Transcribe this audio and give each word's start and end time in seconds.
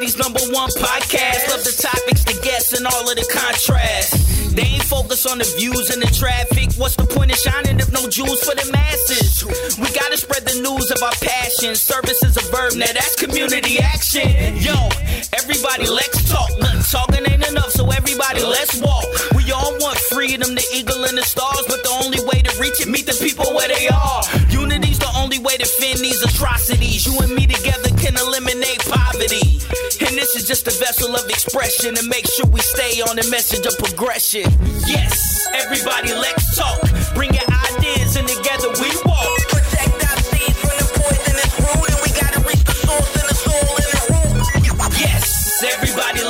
city's 0.00 0.16
number 0.16 0.40
one 0.52 0.70
podcast. 0.70 1.48
Love 1.48 1.64
the 1.64 1.76
topics, 1.76 2.24
the 2.24 2.38
guests, 2.42 2.72
and 2.72 2.86
all 2.86 3.08
of 3.08 3.16
the 3.16 3.26
contrast. 3.28 4.56
They 4.56 4.62
ain't 4.62 4.82
focus 4.82 5.26
on 5.26 5.38
the 5.38 5.48
views 5.58 5.90
and 5.90 6.00
the 6.00 6.08
traffic. 6.08 6.72
What's 6.76 6.96
the 6.96 7.04
point 7.04 7.30
of 7.30 7.36
shining 7.36 7.78
if 7.78 7.92
no 7.92 8.08
jewels 8.08 8.40
for 8.42 8.54
the 8.54 8.64
masses? 8.72 9.44
We 9.76 9.92
gotta 9.92 10.16
spread 10.16 10.46
the 10.46 10.60
news 10.60 10.90
of 10.90 11.02
our 11.02 11.12
passion. 11.20 11.74
Service 11.76 12.22
is 12.24 12.36
a 12.36 12.44
verb, 12.50 12.74
now 12.76 12.92
that's 12.92 13.14
community 13.16 13.78
action. 13.78 14.56
Yo, 14.56 14.74
everybody, 15.36 15.86
let's 15.86 16.28
talk. 16.30 16.48
Talking 16.90 17.22
ain't 17.30 17.46
enough, 17.46 17.70
so 17.70 17.86
everybody, 17.90 18.42
let's 18.42 18.80
walk. 18.80 19.04
We 19.36 19.52
all 19.52 19.76
want 19.78 19.98
freedom, 20.10 20.54
the 20.56 20.66
eagle 20.74 21.04
and 21.04 21.16
the 21.16 21.22
stars, 21.22 21.62
but 21.68 21.84
the 21.84 21.92
only 22.02 22.18
way 22.26 22.42
to 22.42 22.50
reach 22.60 22.80
it, 22.80 22.88
meet 22.88 23.06
the 23.06 23.14
people 23.14 23.46
where 23.54 23.68
they 23.68 23.86
are. 23.86 24.22
Unity's 24.50 24.98
the 24.98 25.12
only 25.14 25.38
way 25.38 25.56
to 25.56 25.66
fend 25.66 26.00
these 26.00 26.22
atrocities. 26.22 27.06
You 27.06 27.14
and 27.20 27.32
me 27.34 27.46
together 27.46 27.90
can 27.94 28.16
eliminate 28.16 28.69
this 30.32 30.42
is 30.42 30.48
just 30.48 30.66
a 30.68 30.78
vessel 30.78 31.16
of 31.16 31.28
expression 31.28 31.92
to 31.94 32.06
make 32.06 32.24
sure 32.24 32.46
we 32.46 32.60
stay 32.60 33.02
on 33.02 33.16
the 33.16 33.26
message 33.30 33.66
of 33.66 33.76
progression. 33.78 34.46
Yes, 34.86 35.48
everybody, 35.54 36.14
let's 36.14 36.54
talk. 36.54 36.78
Bring 37.14 37.34
your 37.34 37.50
ideas 37.74 38.14
and 38.14 38.28
together 38.28 38.70
we 38.78 38.94
walk. 39.02 39.38
Protect 39.50 39.90
our 40.06 40.18
seeds 40.30 40.54
from 40.62 40.76
the 40.78 40.86
poisonous 41.02 41.50
root, 41.58 41.82
and 41.82 41.98
we 42.06 42.10
gotta 42.14 42.40
reach 42.46 42.62
the 42.62 42.78
source 42.78 43.10
and 43.18 43.26
the 43.26 43.34
soul 43.42 43.74
and 43.74 43.90
the 43.90 44.02
root. 44.14 45.00
Yes, 45.02 45.64
everybody, 45.66 46.22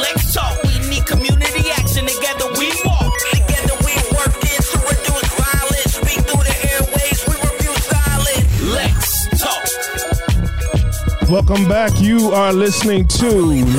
Welcome 11.50 11.68
back. 11.68 12.00
You 12.00 12.30
are 12.30 12.52
listening 12.52 13.08
to 13.08 13.28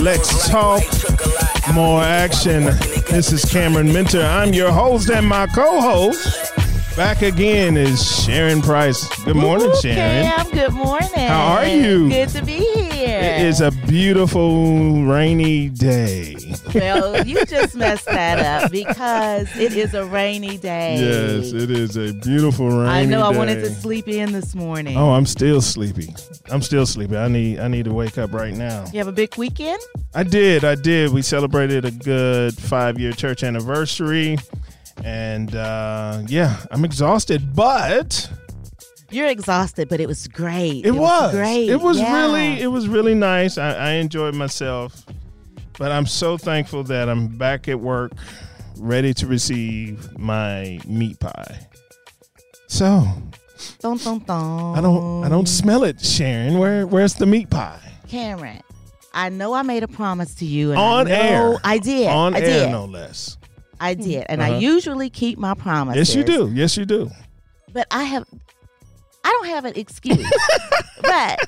Let's 0.04 0.50
Talk 0.50 0.84
More 1.74 2.04
Action. 2.04 2.66
This 3.10 3.32
is 3.32 3.46
Cameron 3.46 3.94
Minter. 3.94 4.22
I'm 4.22 4.54
your 4.54 4.74
host 4.74 5.10
and 5.10 5.26
my 5.26 5.48
co-host. 5.48 6.54
Back 6.98 7.22
again 7.22 7.78
is 7.78 8.26
Sharon 8.26 8.62
Price. 8.62 9.08
Good 9.24 9.38
morning, 9.38 9.70
Ooh, 9.70 9.82
Sharon. 9.82 10.26
Cam, 10.26 10.52
good 10.52 10.74
morning. 10.74 11.08
How 11.16 11.60
are 11.60 11.66
you? 11.66 12.10
Good 12.10 12.28
to 12.30 12.44
be 12.44 12.60
here. 12.60 13.20
It 13.20 13.46
is 13.46 13.62
a 13.62 13.72
beautiful 13.72 15.06
rainy 15.06 15.70
day. 15.70 16.36
Well, 16.74 17.26
you 17.28 17.46
just 17.46 17.76
messed 17.76 18.06
that 18.06 18.40
up 18.64 18.72
because 18.72 19.56
it 19.58 19.74
is 19.74 19.94
a 19.94 20.06
rainy 20.06 20.58
day. 20.58 20.98
Yes, 21.00 21.52
it 21.54 21.70
is 21.72 21.98
a 21.98 22.14
beautiful 22.14 22.68
rainy 22.70 22.86
day. 22.86 23.00
I 23.02 23.06
know. 23.06 23.22
I 23.22 23.36
wanted 23.38 23.56
to 23.64 23.70
sleep 23.70 24.08
in 24.08 24.32
this 24.32 24.56
morning. 24.56 24.98
Oh, 24.98 25.12
I'm 25.12 25.26
still 25.26 25.62
sleepy. 25.62 26.14
I'm 26.50 26.62
still 26.62 26.86
sleepy. 26.86 27.18
I 27.18 27.28
need 27.28 27.60
I 27.60 27.68
need 27.68 27.86
to 27.86 27.94
wake 27.94 28.18
up 28.18 28.34
right 28.34 28.54
now. 28.54 28.86
You 28.92 29.00
have 29.00 29.08
a 29.08 29.12
big 29.14 29.36
weekend? 29.38 29.82
I 30.14 30.24
did. 30.24 30.64
I 30.64 30.76
did. 30.76 31.12
We 31.12 31.22
celebrated 31.22 31.86
a 31.86 31.92
good 31.92 32.56
five 32.58 33.00
year 33.00 33.12
church 33.12 33.44
anniversary. 33.44 34.38
And 35.04 35.56
uh, 35.56 36.22
yeah, 36.28 36.58
I'm 36.70 36.86
exhausted, 36.86 37.56
but 37.56 38.30
You're 39.10 39.28
exhausted, 39.28 39.90
but 39.90 40.00
it 40.00 40.08
was 40.08 40.28
great. 40.28 40.86
it, 40.86 40.92
was 40.92 41.32
great. 41.34 41.70
It 41.70 41.82
was 41.82 41.98
Yeah. 42.00 42.22
really 42.22 42.62
it 42.62 42.68
was 42.68 42.88
really 42.88 43.16
nice. 43.16 43.58
I, 43.58 43.74
I 43.74 43.90
enjoyed 43.94 44.36
myself. 44.36 45.04
But 45.82 45.92
I'm 45.92 46.06
so 46.06 46.38
thankful 46.38 46.84
that 46.84 47.10
I'm 47.10 47.28
back 47.28 47.68
at 47.68 47.80
work, 47.80 48.12
ready 48.78 49.16
to 49.16 49.26
receive 49.26 50.16
my 50.16 50.80
meat 50.86 51.20
pie. 51.20 51.68
So 52.68 53.04
Dun, 53.80 53.98
dun, 53.98 54.20
dun. 54.20 54.78
I 54.78 54.82
don't 54.82 55.24
I 55.24 55.30
don't 55.30 55.48
smell 55.50 55.84
it, 55.84 56.00
Sharon. 56.00 56.60
Where 56.60 56.86
where's 56.86 57.16
the 57.16 57.26
meat 57.26 57.50
pie? 57.50 57.80
Cameron, 58.08 58.62
I 59.12 59.30
know 59.30 59.54
I 59.56 59.64
made 59.64 59.82
a 59.82 59.88
promise 59.88 60.36
to 60.36 60.46
you. 60.46 60.70
And 60.70 60.80
On 60.80 61.08
I 61.08 61.10
know 61.10 61.52
air. 61.54 61.58
I 61.64 61.78
did. 61.80 62.08
On 62.10 62.36
I 62.36 62.40
air, 62.42 62.66
did. 62.66 62.72
no 62.72 62.86
less. 62.86 63.38
I 63.80 63.96
did. 63.96 64.28
And 64.30 64.40
Uh-huh. 64.40 64.54
I 64.54 64.58
usually 64.60 65.10
keep 65.10 65.40
my 65.40 65.56
promises. 65.56 66.10
Yes, 66.10 66.16
you 66.16 66.24
do. 66.24 66.52
Yes, 66.54 66.78
you 66.78 66.86
do. 66.86 67.10
but 67.74 67.88
I 67.90 68.04
have 68.04 68.26
I 69.24 69.30
don't 69.32 69.48
have 69.48 69.66
an 69.66 69.74
excuse. 69.78 70.32
but 71.02 71.40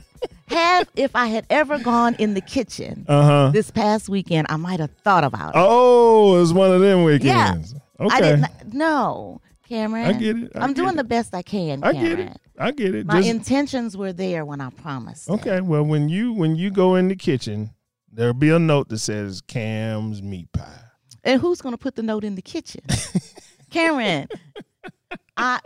have 0.48 0.88
if 0.96 1.16
I 1.16 1.28
had 1.28 1.46
ever 1.50 1.80
gone 1.80 2.16
in 2.20 2.34
the 2.34 2.42
kitchen 2.42 3.06
Uh 3.08 3.24
huh. 3.24 3.50
this 3.54 3.72
past 3.72 4.10
weekend, 4.10 4.48
I 4.50 4.58
might 4.58 4.80
have 4.80 4.92
thought 5.04 5.24
about 5.24 5.50
it. 5.50 5.58
Oh, 5.58 6.36
it 6.36 6.40
was 6.40 6.54
one 6.54 6.72
of 6.72 6.82
them 6.82 7.04
weekends. 7.04 7.74
Okay. 8.00 8.16
I 8.16 8.22
didn't 8.22 8.74
no, 8.74 9.42
Cameron. 9.68 10.06
I 10.08 10.14
get 10.14 10.38
it. 10.38 10.52
I 10.56 10.64
am 10.64 10.74
doing 10.74 10.90
it. 10.94 10.96
the 10.98 11.04
best 11.04 11.34
I 11.34 11.42
can, 11.42 11.84
I 11.84 11.94
get 11.94 12.20
it. 12.20 12.38
I 12.60 12.72
get 12.72 12.94
it. 12.96 13.06
My 13.08 13.18
Just- 13.18 13.30
intentions 13.30 13.98
were 13.98 14.14
there 14.14 14.46
when 14.46 14.62
I 14.62 14.70
promised. 14.70 15.30
it. 15.30 15.34
okay. 15.34 15.62
Well, 15.62 15.84
when 15.84 16.10
you 16.10 16.34
when 16.34 16.56
you 16.56 16.70
go 16.72 16.96
in 16.96 17.08
the 17.08 17.16
kitchen, 17.16 17.72
there'll 18.12 18.34
be 18.34 18.50
a 18.50 18.60
note 18.60 18.90
that 18.90 19.00
says 19.00 19.42
Cam's 19.42 20.22
meat 20.22 20.52
pie. 20.52 20.80
And 21.24 21.40
who's 21.40 21.62
gonna 21.62 21.78
put 21.78 21.96
the 21.96 22.04
note 22.04 22.24
in 22.24 22.36
the 22.36 22.42
kitchen? 22.42 22.82
Cameron. 23.70 24.28
I 25.38 25.60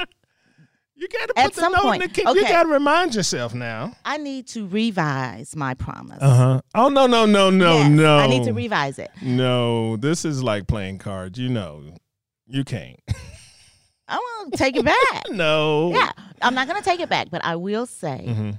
You 1.00 1.08
got 1.10 1.28
to 1.28 1.34
At 1.40 1.46
put 1.46 1.54
the 1.54 1.62
some 1.62 1.74
note 1.74 1.82
point, 1.84 2.02
in 2.02 2.10
the 2.10 2.14
kitchen. 2.14 2.36
You 2.36 2.42
got 2.42 2.64
to 2.64 2.70
remind 2.70 3.14
yourself 3.14 3.54
now. 3.54 3.96
I 4.04 4.18
need 4.18 4.48
to 4.48 4.68
revise 4.68 5.56
my 5.56 5.76
promise. 5.76 6.18
Uh 6.22 6.36
huh. 6.36 6.62
Oh 6.74 6.90
no 6.90 7.06
no 7.06 7.28
no 7.28 7.52
no 7.52 7.78
Yes, 7.78 7.92
no. 7.92 8.18
I 8.18 8.26
need 8.26 8.44
to 8.46 8.52
revise 8.54 8.98
it. 8.98 9.12
No, 9.22 9.96
this 9.98 10.26
is 10.26 10.42
like 10.42 10.66
playing 10.68 10.98
cards. 10.98 11.38
You 11.38 11.50
know, 11.50 11.84
you 12.48 12.64
can't. 12.64 13.00
I'm 14.08 14.20
gonna 14.40 14.58
take 14.58 14.76
it 14.76 14.86
back. 14.86 15.24
no. 15.30 15.92
Yeah, 15.92 16.12
I'm 16.42 16.56
not 16.56 16.68
going 16.68 16.80
to 16.82 16.84
take 16.84 17.00
it 17.00 17.10
back, 17.10 17.28
but 17.30 17.44
I 17.46 17.56
will 17.58 17.86
say 17.86 18.26
hmm 18.28 18.50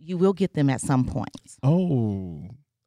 you 0.00 0.16
will 0.16 0.32
get 0.32 0.54
them 0.54 0.70
at 0.70 0.80
some 0.80 1.04
point. 1.04 1.28
Oh. 1.62 2.42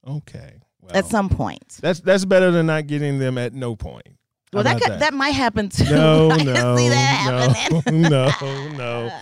Okay. 0.08 0.62
Well, 0.82 0.96
At 0.96 1.06
some 1.06 1.30
point. 1.30 1.78
that's 1.82 2.00
that's 2.00 2.26
better 2.26 2.50
than 2.52 2.66
not 2.66 2.88
getting 2.88 3.20
them 3.20 3.38
at 3.38 3.54
no 3.54 3.76
point. 3.76 4.08
Well, 4.54 4.64
that 4.64 4.82
could, 4.82 5.00
that. 5.00 5.14
might 5.14 5.30
happen 5.30 5.70
too. 5.70 5.86
No, 5.86 6.30
I 6.32 6.44
no, 6.44 6.54
can 6.54 6.78
see 6.78 6.90
that 6.90 7.84
no, 7.88 8.02
no, 8.10 8.70
no. 8.78 9.20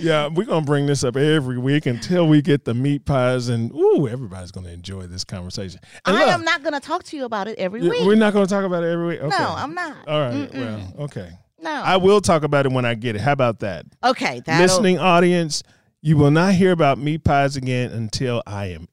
Yeah, 0.00 0.26
we're 0.26 0.44
gonna 0.44 0.66
bring 0.66 0.86
this 0.86 1.04
up 1.04 1.16
every 1.16 1.58
week 1.58 1.86
until 1.86 2.26
we 2.26 2.42
get 2.42 2.64
the 2.64 2.74
meat 2.74 3.04
pies, 3.04 3.48
and 3.48 3.72
ooh, 3.72 4.08
everybody's 4.08 4.50
gonna 4.50 4.70
enjoy 4.70 5.06
this 5.06 5.22
conversation. 5.22 5.80
And 6.04 6.16
I 6.16 6.24
look, 6.24 6.34
am 6.34 6.44
not 6.44 6.62
going 6.62 6.74
to 6.74 6.80
talk 6.80 7.04
to 7.04 7.16
you 7.16 7.24
about 7.24 7.46
it 7.46 7.58
every 7.58 7.80
week. 7.80 8.04
We're 8.04 8.16
not 8.16 8.32
gonna 8.32 8.48
talk 8.48 8.64
about 8.64 8.82
it 8.82 8.88
every 8.88 9.06
week. 9.06 9.20
Okay. 9.20 9.36
No, 9.38 9.54
I'm 9.56 9.74
not. 9.74 10.08
All 10.08 10.20
right. 10.20 10.52
Well, 10.52 10.94
okay. 11.00 11.30
no. 11.62 11.70
I 11.70 11.96
will 11.98 12.20
talk 12.20 12.42
about 12.42 12.66
it 12.66 12.72
when 12.72 12.84
I 12.84 12.94
get 12.94 13.14
it. 13.14 13.20
How 13.20 13.32
about 13.32 13.60
that? 13.60 13.86
okay, 14.02 14.42
Listening 14.48 14.98
audience, 14.98 15.62
you 16.02 16.16
will 16.16 16.32
not 16.32 16.54
hear 16.54 16.72
about 16.72 16.98
meat 16.98 17.22
pies 17.22 17.56
again 17.56 17.92
until 17.92 18.42
I 18.46 18.66
am 18.66 18.88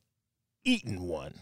eating 0.64 1.08
one. 1.08 1.34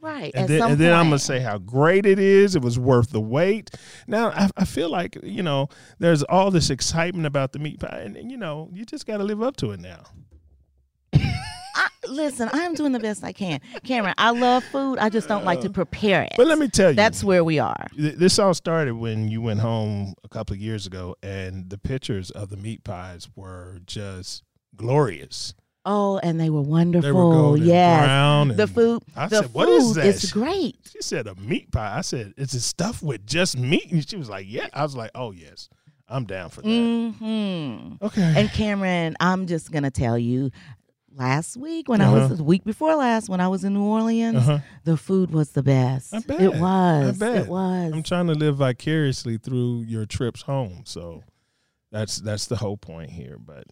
Right. 0.00 0.32
And 0.34 0.48
then, 0.48 0.62
and 0.62 0.78
then 0.78 0.92
I'm 0.92 1.06
gonna 1.06 1.18
say 1.18 1.40
how 1.40 1.58
great 1.58 2.06
it 2.06 2.18
is. 2.18 2.56
It 2.56 2.62
was 2.62 2.78
worth 2.78 3.10
the 3.10 3.20
wait. 3.20 3.70
Now 4.06 4.30
I, 4.30 4.48
I 4.56 4.64
feel 4.64 4.88
like 4.88 5.18
you 5.22 5.42
know 5.42 5.68
there's 5.98 6.22
all 6.24 6.50
this 6.50 6.70
excitement 6.70 7.26
about 7.26 7.52
the 7.52 7.58
meat 7.58 7.80
pie, 7.80 8.02
and, 8.04 8.16
and, 8.16 8.30
you 8.30 8.36
know 8.36 8.68
you 8.72 8.84
just 8.84 9.06
got 9.06 9.18
to 9.18 9.24
live 9.24 9.42
up 9.42 9.56
to 9.56 9.70
it 9.70 9.80
now. 9.80 10.04
I, 11.76 11.88
listen, 12.08 12.48
I'm 12.52 12.74
doing 12.74 12.92
the 12.92 13.00
best 13.00 13.24
I 13.24 13.32
can. 13.32 13.60
Cameron, 13.82 14.14
I 14.16 14.30
love 14.30 14.64
food. 14.64 14.98
I 14.98 15.08
just 15.08 15.26
don't 15.28 15.44
like 15.44 15.60
to 15.62 15.68
uh, 15.68 15.72
prepare 15.72 16.22
it. 16.22 16.34
But 16.36 16.46
let 16.46 16.58
me 16.58 16.68
tell 16.68 16.90
you, 16.90 16.96
That's 16.96 17.24
where 17.24 17.42
we 17.42 17.58
are. 17.58 17.86
th- 17.96 18.14
this 18.14 18.38
all 18.38 18.54
started 18.54 18.94
when 18.94 19.28
you 19.28 19.42
went 19.42 19.60
home 19.60 20.14
a 20.22 20.28
couple 20.28 20.54
of 20.54 20.60
years 20.60 20.86
ago, 20.86 21.16
and 21.22 21.70
the 21.70 21.78
pictures 21.78 22.30
of 22.30 22.50
the 22.50 22.56
meat 22.56 22.84
pies 22.84 23.28
were 23.34 23.80
just 23.86 24.44
glorious. 24.76 25.54
Oh, 25.86 26.18
and 26.22 26.40
they 26.40 26.48
were 26.50 26.62
wonderful. 26.62 27.06
They 27.08 27.12
were 27.12 27.20
golden 27.34 27.66
yes. 27.66 28.04
brown. 28.06 28.48
The 28.56 28.66
food. 28.66 29.02
I 29.14 29.28
the 29.28 29.42
said, 29.42 29.52
"What 29.54 29.68
is 29.68 29.94
that?" 29.94 30.06
It's 30.06 30.32
great. 30.32 30.76
She 30.90 31.02
said 31.02 31.26
a 31.26 31.34
meat 31.34 31.70
pie. 31.70 31.98
I 31.98 32.00
said, 32.00 32.32
"Is 32.36 32.54
it 32.54 32.60
stuffed 32.60 33.02
with 33.02 33.26
just 33.26 33.58
meat?" 33.58 33.90
And 33.92 34.08
she 34.08 34.16
was 34.16 34.30
like, 34.30 34.46
"Yeah." 34.48 34.68
I 34.72 34.82
was 34.82 34.96
like, 34.96 35.10
"Oh 35.14 35.32
yes, 35.32 35.68
I'm 36.08 36.24
down 36.24 36.48
for 36.50 36.62
that." 36.62 37.14
hmm 37.18 37.94
Okay. 38.02 38.34
And 38.36 38.50
Cameron, 38.50 39.16
I'm 39.20 39.46
just 39.46 39.70
gonna 39.72 39.90
tell 39.90 40.18
you, 40.18 40.50
last 41.14 41.56
week 41.58 41.88
when 41.88 42.00
I 42.00 42.06
Uh-huh. 42.06 42.28
was 42.28 42.38
the 42.38 42.44
week 42.44 42.64
before 42.64 42.96
last 42.96 43.28
when 43.28 43.40
I 43.40 43.48
was 43.48 43.62
in 43.64 43.74
New 43.74 43.84
Orleans, 43.84 44.36
Uh-huh. 44.38 44.58
the 44.84 44.96
food 44.96 45.32
was 45.32 45.50
the 45.50 45.62
best. 45.62 46.14
I 46.14 46.20
bet. 46.20 46.40
It 46.40 46.54
was. 46.54 46.60
I 46.60 47.12
bet. 47.26 47.42
It 47.42 47.48
was. 47.48 47.92
I'm 47.92 48.02
trying 48.02 48.28
to 48.28 48.34
live 48.34 48.56
vicariously 48.56 49.36
through 49.36 49.82
your 49.82 50.06
trips 50.06 50.42
home. 50.42 50.82
So 50.86 51.22
that's 51.92 52.16
that's 52.16 52.46
the 52.46 52.56
whole 52.56 52.78
point 52.78 53.10
here. 53.10 53.36
But 53.38 53.64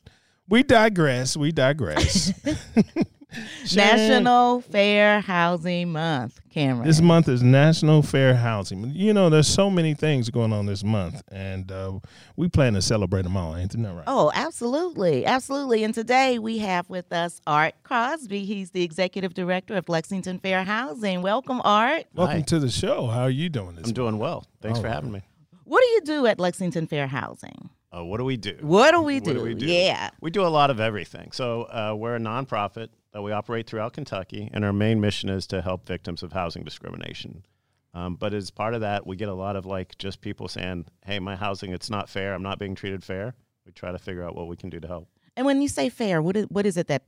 we 0.49 0.63
digress. 0.63 1.37
We 1.37 1.53
digress. 1.53 2.33
National 3.75 4.61
Fair 4.61 5.21
Housing 5.21 5.93
Month, 5.93 6.41
Cameron. 6.51 6.87
This 6.87 7.01
month 7.01 7.29
is 7.29 7.43
National 7.43 8.03
Fair 8.03 8.35
Housing. 8.35 8.93
You 8.95 9.15
know, 9.15 9.31
there's 9.31 9.49
so 9.49 9.71
many 9.71 9.95
things 9.95 10.29
going 10.31 10.53
on 10.53 10.67
this 10.67 10.85
month, 10.85 11.23
and 11.31 11.71
uh, 11.73 11.99
we 12.37 12.49
plan 12.49 12.75
to 12.75 12.83
celebrate 12.83 13.23
them 13.23 13.37
all. 13.37 13.57
Ain't 13.57 13.73
that 13.73 13.95
right? 13.95 14.05
Oh, 14.07 14.31
absolutely. 14.35 15.25
Absolutely. 15.25 15.85
And 15.85 15.95
today 15.95 16.39
we 16.39 16.59
have 16.59 16.89
with 16.91 17.13
us 17.13 17.41
Art 17.47 17.75
Crosby. 17.85 18.45
He's 18.45 18.71
the 18.71 18.83
executive 18.83 19.35
director 19.35 19.75
of 19.77 19.89
Lexington 19.89 20.39
Fair 20.39 20.65
Housing. 20.65 21.23
Welcome, 21.23 21.63
Art. 21.65 22.05
Welcome 22.15 22.37
Hi. 22.39 22.43
to 22.43 22.59
the 22.59 22.71
show. 22.71 23.07
How 23.07 23.23
are 23.23 23.31
you 23.31 23.49
doing 23.49 23.77
this? 23.77 23.87
I'm 23.87 23.95
doing 23.95 24.19
well. 24.19 24.45
Thanks 24.61 24.79
All 24.79 24.83
for 24.83 24.89
having 24.89 25.13
me. 25.13 25.23
What 25.65 25.81
do 25.81 25.87
you 25.87 26.01
do 26.03 26.27
at 26.27 26.39
Lexington 26.39 26.87
Fair 26.87 27.07
Housing? 27.07 27.71
Uh, 27.95 28.05
what 28.05 28.19
do 28.19 28.25
we 28.25 28.37
do? 28.37 28.57
What 28.61 28.93
do 28.93 29.03
we 29.03 29.21
do? 29.21 29.31
What 29.31 29.37
do 29.37 29.43
we 29.43 29.55
do? 29.55 29.67
Yeah. 29.67 30.11
We 30.21 30.31
do 30.31 30.45
a 30.45 30.49
lot 30.49 30.71
of 30.71 30.81
everything. 30.81 31.31
So 31.33 31.65
uh, 31.65 31.95
we're 31.97 32.17
a 32.17 32.21
nonprofit 32.21 32.89
that 33.13 33.23
we 33.23 33.33
operate 33.33 33.67
throughout 33.67 33.93
Kentucky, 33.93 34.51
and 34.53 34.65
our 34.65 34.73
main 34.73 35.01
mission 35.01 35.29
is 35.29 35.47
to 35.49 35.61
help 35.61 35.87
victims 35.87 36.23
of 36.23 36.33
housing 36.33 36.65
discrimination. 36.65 37.45
Um, 37.95 38.15
but 38.15 38.33
as 38.33 38.51
part 38.51 38.73
of 38.73 38.81
that, 38.81 39.07
we 39.07 39.17
get 39.17 39.29
a 39.29 39.35
lot 39.35 39.57
of 39.57 39.67
like 39.67 39.99
just 39.99 40.23
people 40.23 40.49
saying, 40.49 40.87
"Hey, 41.05 41.19
my 41.19 41.37
housing, 41.37 41.73
it's 41.73 41.91
not 41.91 42.09
fair. 42.09 42.33
I'm 42.33 42.43
not 42.43 42.59
being 42.59 42.75
treated 42.75 43.05
fair." 43.05 43.35
We 43.67 43.73
try 43.73 43.93
to 43.93 43.99
figure 43.99 44.25
out 44.25 44.35
what 44.35 44.49
we 44.49 44.57
can 44.57 44.71
do 44.71 44.81
to 44.81 44.89
help. 44.89 45.09
And 45.37 45.45
when 45.45 45.61
you 45.61 45.69
say 45.69 45.91
fair, 45.91 46.23
what 46.23 46.37
is, 46.37 46.47
what 46.47 46.65
is 46.65 46.79
it 46.79 46.87
that 46.87 47.03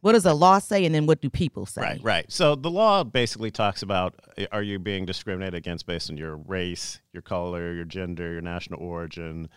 what 0.00 0.12
does 0.12 0.24
the 0.24 0.34
law 0.34 0.58
say, 0.58 0.84
and 0.84 0.94
then 0.94 1.06
what 1.06 1.20
do 1.20 1.30
people 1.30 1.66
say? 1.66 1.82
Right, 1.82 2.00
right. 2.02 2.32
So 2.32 2.54
the 2.54 2.70
law 2.70 3.04
basically 3.04 3.50
talks 3.50 3.82
about 3.82 4.14
uh, 4.36 4.46
are 4.52 4.62
you 4.62 4.78
being 4.78 5.06
discriminated 5.06 5.54
against 5.54 5.86
based 5.86 6.10
on 6.10 6.16
your 6.16 6.36
race, 6.36 7.00
your 7.12 7.22
color, 7.22 7.72
your 7.72 7.84
gender, 7.84 8.32
your 8.32 8.42
national 8.42 8.80
origin, 8.80 9.48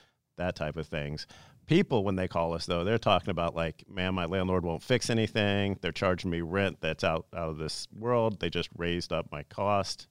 that 0.42 0.56
type 0.56 0.78
of 0.78 0.88
things. 0.88 1.28
People, 1.68 2.04
when 2.04 2.16
they 2.16 2.28
call 2.28 2.54
us, 2.54 2.66
though, 2.66 2.84
they're 2.84 2.98
talking 2.98 3.30
about 3.30 3.56
like, 3.56 3.84
man, 3.88 4.14
my 4.14 4.26
landlord 4.26 4.66
won't 4.66 4.84
fix 4.84 5.10
anything. 5.10 5.78
They're 5.82 5.92
charging 5.92 6.30
me 6.30 6.42
rent 6.42 6.78
that's 6.82 7.04
out, 7.04 7.28
out 7.34 7.50
of 7.50 7.58
this 7.58 7.88
world. 7.98 8.40
They 8.40 8.50
just 8.50 8.70
raised 8.76 9.14
up 9.14 9.28
my 9.32 9.44
cost. 9.44 10.08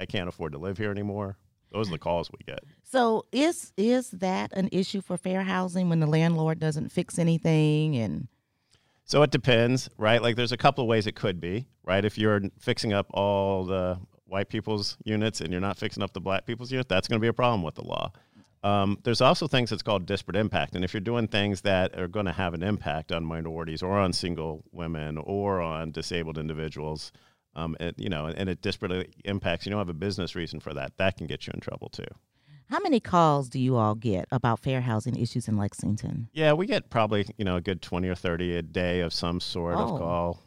I 0.00 0.06
can't 0.06 0.28
afford 0.28 0.52
to 0.52 0.58
live 0.58 0.78
here 0.78 0.90
anymore. 0.90 1.36
Those 1.72 1.88
are 1.88 1.92
the 1.92 1.98
calls 1.98 2.30
we 2.30 2.38
get. 2.46 2.60
So 2.84 3.26
is 3.32 3.72
is 3.76 4.10
that 4.12 4.52
an 4.52 4.68
issue 4.72 5.00
for 5.00 5.16
fair 5.16 5.42
housing 5.42 5.88
when 5.88 6.00
the 6.00 6.06
landlord 6.06 6.58
doesn't 6.58 6.90
fix 6.90 7.18
anything 7.18 7.96
and 7.96 8.28
So 9.04 9.22
it 9.22 9.30
depends, 9.30 9.88
right? 9.98 10.22
Like 10.22 10.36
there's 10.36 10.52
a 10.52 10.56
couple 10.56 10.82
of 10.82 10.88
ways 10.88 11.06
it 11.06 11.14
could 11.16 11.40
be, 11.40 11.66
right? 11.84 12.04
If 12.04 12.16
you're 12.18 12.40
fixing 12.58 12.92
up 12.92 13.06
all 13.12 13.64
the 13.64 13.98
white 14.26 14.48
people's 14.48 14.96
units 15.04 15.40
and 15.40 15.52
you're 15.52 15.60
not 15.60 15.76
fixing 15.76 16.02
up 16.02 16.12
the 16.12 16.20
black 16.20 16.46
people's 16.46 16.72
unit, 16.72 16.88
that's 16.88 17.08
going 17.08 17.20
to 17.20 17.22
be 17.22 17.28
a 17.28 17.32
problem 17.32 17.62
with 17.62 17.74
the 17.74 17.84
law. 17.84 18.10
Um, 18.66 18.98
there's 19.04 19.20
also 19.20 19.46
things 19.46 19.70
that's 19.70 19.82
called 19.82 20.06
disparate 20.06 20.36
impact, 20.36 20.74
and 20.74 20.84
if 20.84 20.92
you're 20.92 21.00
doing 21.12 21.28
things 21.28 21.60
that 21.62 21.96
are 21.98 22.08
going 22.08 22.26
to 22.26 22.32
have 22.32 22.52
an 22.54 22.62
impact 22.62 23.12
on 23.12 23.24
minorities 23.24 23.82
or 23.82 23.98
on 23.98 24.12
single 24.12 24.64
women 24.72 25.18
or 25.18 25.60
on 25.60 25.92
disabled 25.92 26.36
individuals, 26.38 27.12
um, 27.54 27.76
and, 27.80 27.94
you 27.96 28.08
know, 28.08 28.26
and 28.26 28.48
it 28.48 28.60
disparately 28.62 29.06
impacts, 29.24 29.64
you 29.66 29.70
don't 29.70 29.78
have 29.78 29.88
a 29.88 29.94
business 29.94 30.34
reason 30.34 30.58
for 30.60 30.74
that. 30.74 30.96
That 30.96 31.16
can 31.16 31.26
get 31.26 31.46
you 31.46 31.52
in 31.54 31.60
trouble 31.60 31.88
too. 31.90 32.08
how 32.68 32.80
many 32.80 32.98
calls 32.98 33.48
do 33.48 33.58
you 33.60 33.76
all 33.76 33.94
get 33.94 34.26
about 34.32 34.58
fair 34.58 34.80
housing 34.80 35.14
issues 35.16 35.46
in 35.46 35.56
Lexington? 35.56 36.28
Yeah, 36.32 36.52
we 36.52 36.66
get 36.66 36.90
probably 36.90 37.26
you 37.38 37.44
know 37.44 37.56
a 37.56 37.60
good 37.60 37.80
twenty 37.80 38.08
or 38.08 38.16
thirty 38.16 38.56
a 38.56 38.62
day 38.62 39.00
of 39.00 39.12
some 39.12 39.38
sort 39.40 39.76
Oh. 39.76 39.82
of 39.82 39.88
call. 40.00 40.42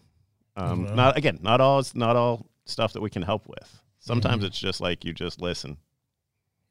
Um, 0.58 0.84
wow. 0.88 0.94
Not 0.96 1.18
again, 1.18 1.40
not 1.42 1.62
all 1.62 1.82
not 1.94 2.16
all 2.18 2.48
stuff 2.66 2.92
that 2.94 3.02
we 3.02 3.10
can 3.10 3.22
help 3.22 3.48
with. 3.48 3.70
Sometimes 4.00 4.44
Mhm. 4.44 4.48
it's 4.48 4.60
just 4.60 4.82
like 4.82 5.06
you 5.06 5.14
just 5.14 5.40
listen. 5.42 5.78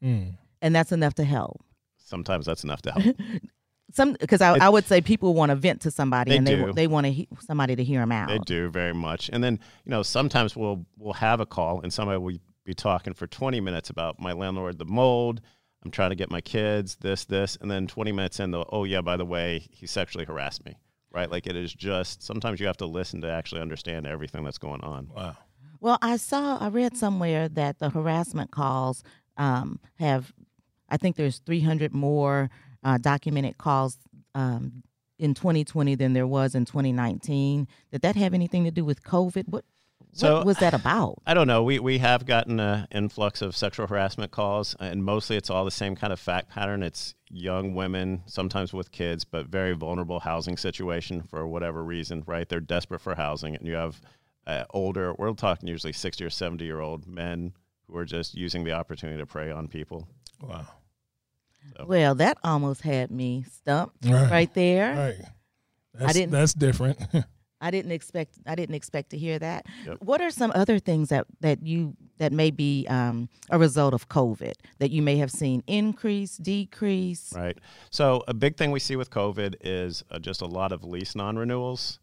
Mm. 0.03 0.35
And 0.61 0.75
that's 0.75 0.91
enough 0.91 1.15
to 1.15 1.23
help. 1.23 1.63
Sometimes 1.97 2.45
that's 2.45 2.63
enough 2.63 2.81
to 2.83 2.91
help. 2.91 3.15
Some 3.91 4.13
because 4.19 4.41
I, 4.41 4.55
I 4.57 4.69
would 4.69 4.85
say 4.85 5.01
people 5.01 5.33
want 5.33 5.49
to 5.49 5.55
vent 5.55 5.81
to 5.81 5.91
somebody 5.91 6.29
They 6.31 6.37
and 6.37 6.45
they 6.45 6.55
do. 6.55 6.73
they 6.73 6.85
want 6.85 7.07
to 7.07 7.11
he, 7.11 7.27
somebody 7.39 7.75
to 7.75 7.83
hear 7.83 8.01
them 8.01 8.11
out. 8.11 8.27
they 8.29 8.37
do 8.37 8.69
very 8.69 8.93
much, 8.93 9.31
and 9.33 9.43
then 9.43 9.59
you 9.83 9.89
know 9.89 10.03
sometimes 10.03 10.55
we'll 10.55 10.85
we'll 10.97 11.13
have 11.13 11.39
a 11.39 11.45
call 11.47 11.81
and 11.81 11.91
somebody 11.91 12.19
will 12.19 12.37
be 12.65 12.75
talking 12.75 13.13
for 13.15 13.25
twenty 13.25 13.59
minutes 13.59 13.89
about 13.89 14.19
my 14.19 14.31
landlord, 14.31 14.77
the 14.77 14.85
mold. 14.85 15.41
I'm 15.83 15.89
trying 15.89 16.11
to 16.11 16.15
get 16.15 16.29
my 16.29 16.41
kids 16.41 16.97
this 16.97 17.25
this, 17.25 17.57
and 17.61 17.71
then 17.71 17.87
twenty 17.87 18.11
minutes 18.11 18.39
in, 18.39 18.51
the 18.51 18.63
oh 18.69 18.83
yeah, 18.83 19.01
by 19.01 19.17
the 19.17 19.25
way, 19.25 19.67
he 19.71 19.87
sexually 19.87 20.25
harassed 20.25 20.63
me. 20.65 20.75
Right, 21.11 21.31
like 21.31 21.47
it 21.47 21.55
is 21.55 21.73
just 21.73 22.21
sometimes 22.21 22.59
you 22.59 22.67
have 22.67 22.77
to 22.77 22.85
listen 22.85 23.21
to 23.21 23.31
actually 23.31 23.61
understand 23.61 24.05
everything 24.05 24.43
that's 24.43 24.59
going 24.59 24.81
on. 24.81 25.09
Wow. 25.15 25.35
Well, 25.81 25.97
I 26.01 26.17
saw, 26.17 26.57
I 26.59 26.67
read 26.67 26.95
somewhere 26.97 27.47
that 27.49 27.79
the 27.79 27.89
harassment 27.89 28.51
calls 28.51 29.01
um, 29.37 29.79
have, 29.95 30.31
I 30.89 30.97
think 30.97 31.15
there's 31.15 31.39
300 31.39 31.93
more 31.93 32.49
uh, 32.83 32.97
documented 32.97 33.57
calls 33.57 33.97
um, 34.35 34.83
in 35.17 35.33
2020 35.33 35.95
than 35.95 36.13
there 36.13 36.27
was 36.27 36.55
in 36.55 36.65
2019. 36.65 37.67
Did 37.91 38.01
that 38.01 38.15
have 38.15 38.33
anything 38.33 38.63
to 38.63 38.71
do 38.71 38.85
with 38.85 39.03
COVID? 39.03 39.47
What, 39.49 39.65
So- 40.13 40.37
what 40.37 40.45
was 40.45 40.57
that 40.57 40.73
about? 40.73 41.15
I 41.25 41.33
don't 41.33 41.47
know. 41.47 41.63
We 41.63 41.79
we 41.79 41.97
have 41.99 42.25
gotten 42.25 42.59
an 42.59 42.87
influx 42.91 43.41
of 43.41 43.55
sexual 43.55 43.87
harassment 43.87 44.31
calls, 44.31 44.75
and 44.79 45.03
mostly 45.03 45.35
it's 45.37 45.49
all 45.49 45.65
the 45.65 45.71
same 45.71 45.95
kind 45.95 46.13
of 46.13 46.19
fact 46.19 46.49
pattern. 46.49 46.83
It's 46.83 47.15
young 47.29 47.75
women, 47.75 48.23
sometimes 48.25 48.73
with 48.73 48.91
kids, 48.91 49.23
but 49.25 49.47
very 49.47 49.73
vulnerable 49.75 50.19
housing 50.21 50.57
situation 50.57 51.21
for 51.23 51.45
whatever 51.47 51.83
reason. 51.83 52.23
Right? 52.25 52.47
They're 52.47 52.59
desperate 52.59 53.01
for 53.01 53.15
housing, 53.15 53.55
and 53.55 53.67
you 53.67 53.73
have 53.75 54.01
uh, 54.47 54.63
older. 54.71 55.13
We're 55.17 55.33
talking 55.33 55.67
usually 55.67 55.93
sixty 55.93 56.23
or 56.23 56.29
seventy 56.31 56.65
year 56.65 56.79
old 56.79 57.05
men 57.07 57.53
who 57.87 57.97
are 57.97 58.05
just 58.05 58.35
using 58.35 58.63
the 58.63 58.71
opportunity 58.71 59.19
to 59.19 59.25
prey 59.25 59.51
on 59.51 59.67
people. 59.67 60.07
Wow. 60.41 60.65
So- 61.77 61.85
Well, 61.87 62.15
that 62.15 62.37
almost 62.43 62.81
had 62.81 63.11
me 63.11 63.43
stumped 63.51 64.05
Right. 64.05 64.29
right 64.31 64.53
there. 64.53 64.95
Right. 64.95 65.25
That's, 65.93 66.13
didn't- 66.13 66.31
That's 66.31 66.53
different. 66.53 66.99
I 67.61 67.71
didn't 67.71 67.91
expect 67.91 68.35
I 68.47 68.55
didn't 68.55 68.75
expect 68.75 69.09
to 69.09 69.17
hear 69.17 69.37
that. 69.37 69.65
Yep. 69.85 69.97
What 69.99 70.21
are 70.21 70.31
some 70.31 70.53
other 70.55 70.79
things 70.79 71.09
that 71.09 71.25
that 71.41 71.61
you 71.61 71.93
that 72.17 72.31
may 72.31 72.51
be 72.51 72.87
um, 72.87 73.27
a 73.49 73.59
result 73.59 73.93
of 73.93 74.07
COVID 74.07 74.53
that 74.77 74.91
you 74.91 75.01
may 75.01 75.17
have 75.17 75.29
seen 75.29 75.61
increase, 75.67 76.37
decrease? 76.37 77.33
Right. 77.35 77.57
So 77.89 78.23
a 78.29 78.33
big 78.33 78.55
thing 78.55 78.71
we 78.71 78.79
see 78.79 78.95
with 78.95 79.09
COVID 79.09 79.55
is 79.59 80.05
uh, 80.09 80.19
just 80.19 80.41
a 80.41 80.45
lot 80.45 80.71
of 80.71 80.85
lease 80.85 81.15
non-renewals. 81.15 81.99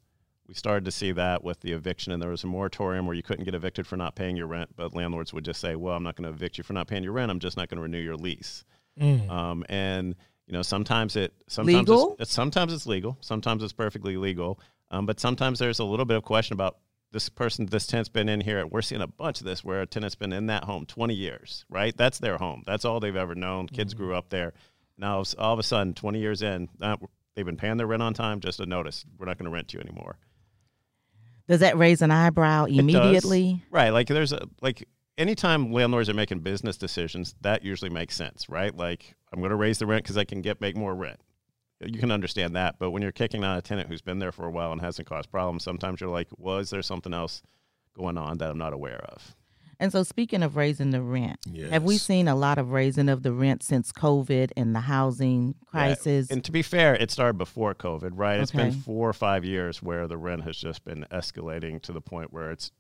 We 0.47 0.53
started 0.55 0.85
to 0.85 0.91
see 0.91 1.11
that 1.13 1.43
with 1.43 1.61
the 1.61 1.73
eviction, 1.73 2.13
and 2.13 2.23
there 2.23 2.31
was 2.31 2.45
a 2.45 2.47
moratorium 2.47 3.07
where 3.07 3.17
you 3.17 3.23
couldn't 3.23 3.47
get 3.47 3.55
evicted 3.55 3.87
for 3.87 3.97
not 3.97 4.15
paying 4.15 4.37
your 4.37 4.47
rent, 4.47 4.71
but 4.77 4.95
landlords 4.95 5.33
would 5.33 5.45
just 5.47 5.61
say, 5.61 5.75
"Well, 5.75 5.97
I'm 5.97 6.03
not 6.03 6.17
going 6.17 6.29
to 6.31 6.35
evict 6.37 6.59
you 6.59 6.65
for 6.65 6.75
not 6.75 6.87
paying 6.87 7.03
your 7.03 7.13
rent. 7.15 7.31
I'm 7.31 7.41
just 7.41 7.57
not 7.57 7.69
going 7.69 7.79
to 7.79 7.83
renew 7.83 7.99
your 7.99 8.15
lease." 8.17 8.63
Mm. 9.01 9.31
Um, 9.31 9.65
and 9.69 10.15
you 10.47 10.53
know, 10.53 10.63
sometimes 10.63 11.17
it 11.17 11.35
sometimes 11.49 11.89
Legal? 11.89 12.17
It's, 12.19 12.33
sometimes 12.33 12.73
it's 12.73 12.87
legal, 12.87 13.19
sometimes 13.21 13.63
it's 13.63 13.73
perfectly 13.73 14.17
legal, 14.17 14.61
um, 14.91 15.07
but 15.07 15.21
sometimes 15.21 15.59
there's 15.59 15.81
a 15.81 15.85
little 15.85 16.05
bit 16.05 16.17
of 16.17 16.23
question 16.23 16.55
about 16.55 16.79
this 17.13 17.29
person, 17.29 17.67
this 17.67 17.87
tenant's 17.87 18.09
been 18.09 18.29
in 18.29 18.41
here. 18.41 18.67
We're 18.67 18.83
seeing 18.83 19.01
a 19.01 19.07
bunch 19.07 19.41
of 19.41 19.47
this 19.47 19.65
where 19.65 19.83
a 19.83 19.87
tenant's 19.87 20.15
been 20.15 20.33
in 20.33 20.47
that 20.47 20.65
home 20.65 20.87
20 20.87 21.15
years, 21.15 21.65
right? 21.69 21.97
That's 21.97 22.19
their 22.19 22.37
home. 22.37 22.63
That's 22.67 22.85
all 22.85 23.01
they've 23.01 23.17
ever 23.17 23.35
known. 23.35 23.69
Kids 23.69 23.95
grew 23.95 24.15
up 24.15 24.29
there. 24.29 24.53
Now 24.99 25.23
all 25.39 25.53
of 25.53 25.59
a 25.59 25.63
sudden, 25.63 25.95
20 25.95 26.19
years 26.19 26.43
in, 26.43 26.69
uh, 26.81 26.97
they've 27.35 27.47
been 27.47 27.57
paying 27.57 27.77
their 27.77 27.87
rent 27.87 28.03
on 28.03 28.15
time. 28.15 28.41
Just 28.41 28.61
a 28.61 28.67
notice, 28.67 29.05
we're 29.19 29.27
not 29.27 29.39
going 29.39 29.51
to 29.51 29.55
rent 29.55 29.69
to 29.69 29.79
you 29.79 29.81
anymore. 29.83 30.19
Does 31.49 31.61
that 31.61 31.79
raise 31.79 32.03
an 32.03 32.11
eyebrow 32.11 32.65
immediately? 32.65 33.63
Right. 33.71 33.91
Like 33.91 34.09
there's 34.09 34.33
a 34.33 34.49
like 34.61 34.89
anytime 35.19 35.73
landlords 35.73 36.09
are 36.09 36.15
making 36.15 36.41
business 36.41 36.77
decisions, 36.77 37.35
that 37.41 37.65
usually 37.65 37.91
makes 37.91 38.15
sense, 38.15 38.49
right? 38.49 38.77
Like 38.77 39.15
I'm 39.33 39.41
going 39.41 39.51
to 39.51 39.57
raise 39.57 39.79
the 39.79 39.87
rent 39.87 40.05
because 40.05 40.17
I 40.17 40.25
can 40.25 40.43
get 40.43 40.61
make 40.61 40.77
more 40.77 40.95
rent. 40.95 41.21
You 41.81 41.99
can 41.99 42.11
understand 42.11 42.57
that, 42.57 42.79
but 42.79 42.91
when 42.91 43.03
you're 43.03 43.13
kicking 43.13 43.45
out 43.45 43.59
a 43.59 43.63
tenant 43.63 43.89
who's 43.89 44.01
been 44.01 44.19
there 44.19 44.33
for 44.33 44.47
a 44.47 44.51
while 44.51 44.73
and 44.73 44.81
hasn't 44.81 45.07
caused 45.07 45.31
problems, 45.31 45.63
sometimes 45.63 46.01
you're 46.01 46.09
like, 46.09 46.29
well, 46.39 46.57
is 46.57 46.71
there 46.71 46.81
something 46.81 47.13
else 47.13 47.43
going 47.95 48.17
on 48.17 48.39
that 48.39 48.49
I'm 48.51 48.57
not 48.57 48.73
aware 48.73 49.05
of? 49.11 49.35
And 49.79 49.93
so, 49.93 50.03
speaking 50.03 50.43
of 50.43 50.57
raising 50.57 50.91
the 50.91 51.03
rent, 51.03 51.39
have 51.69 51.83
we 51.83 51.99
seen 51.99 52.29
a 52.29 52.35
lot 52.35 52.57
of 52.57 52.71
raising 52.73 53.11
of 53.11 53.23
the 53.23 53.33
rent 53.33 53.63
since 53.63 53.93
COVID 53.93 54.53
and 54.57 54.75
the 54.75 54.81
housing 54.81 55.55
crisis? 55.67 56.31
And 56.31 56.43
to 56.45 56.53
be 56.53 56.63
fair, 56.63 56.95
it 56.95 57.11
started 57.11 57.37
before 57.37 57.75
COVID, 57.75 58.13
right? 58.15 58.41
It's 58.41 58.53
been 58.53 58.73
four 58.73 59.07
or 59.07 59.13
five 59.13 59.45
years 59.45 59.83
where 59.83 60.09
the 60.09 60.17
rent 60.17 60.45
has 60.45 60.57
just 60.57 60.83
been 60.83 61.05
escalating 61.13 61.83
to 61.83 61.93
the 61.93 62.01
point 62.01 62.33
where 62.33 62.51
it's 62.53 62.73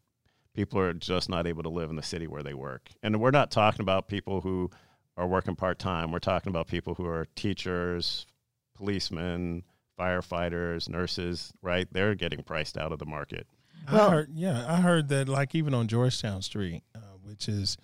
people 0.56 0.80
are 0.80 0.94
just 0.94 1.28
not 1.28 1.46
able 1.46 1.62
to 1.62 1.68
live 1.68 1.90
in 1.90 1.96
the 1.96 2.02
city 2.02 2.26
where 2.26 2.42
they 2.42 2.54
work. 2.54 2.88
And 3.02 3.20
we're 3.20 3.30
not 3.30 3.50
talking 3.50 3.82
about 3.82 4.08
people 4.08 4.40
who 4.40 4.70
are 5.16 5.26
working 5.26 5.54
part 5.54 5.78
time. 5.78 6.10
We're 6.10 6.18
talking 6.18 6.50
about 6.50 6.66
people 6.66 6.94
who 6.94 7.06
are 7.06 7.26
teachers, 7.36 8.26
policemen, 8.74 9.62
firefighters, 10.00 10.88
nurses, 10.88 11.52
right? 11.62 11.86
They're 11.92 12.14
getting 12.14 12.42
priced 12.42 12.78
out 12.78 12.90
of 12.90 12.98
the 12.98 13.06
market. 13.06 13.46
Well- 13.92 14.08
I 14.08 14.10
heard, 14.10 14.30
yeah, 14.32 14.64
I 14.66 14.80
heard 14.80 15.08
that 15.10 15.28
like 15.28 15.54
even 15.54 15.74
on 15.74 15.88
Georgetown 15.88 16.40
Street, 16.42 16.82
uh, 16.94 17.00
which 17.22 17.48
is 17.48 17.76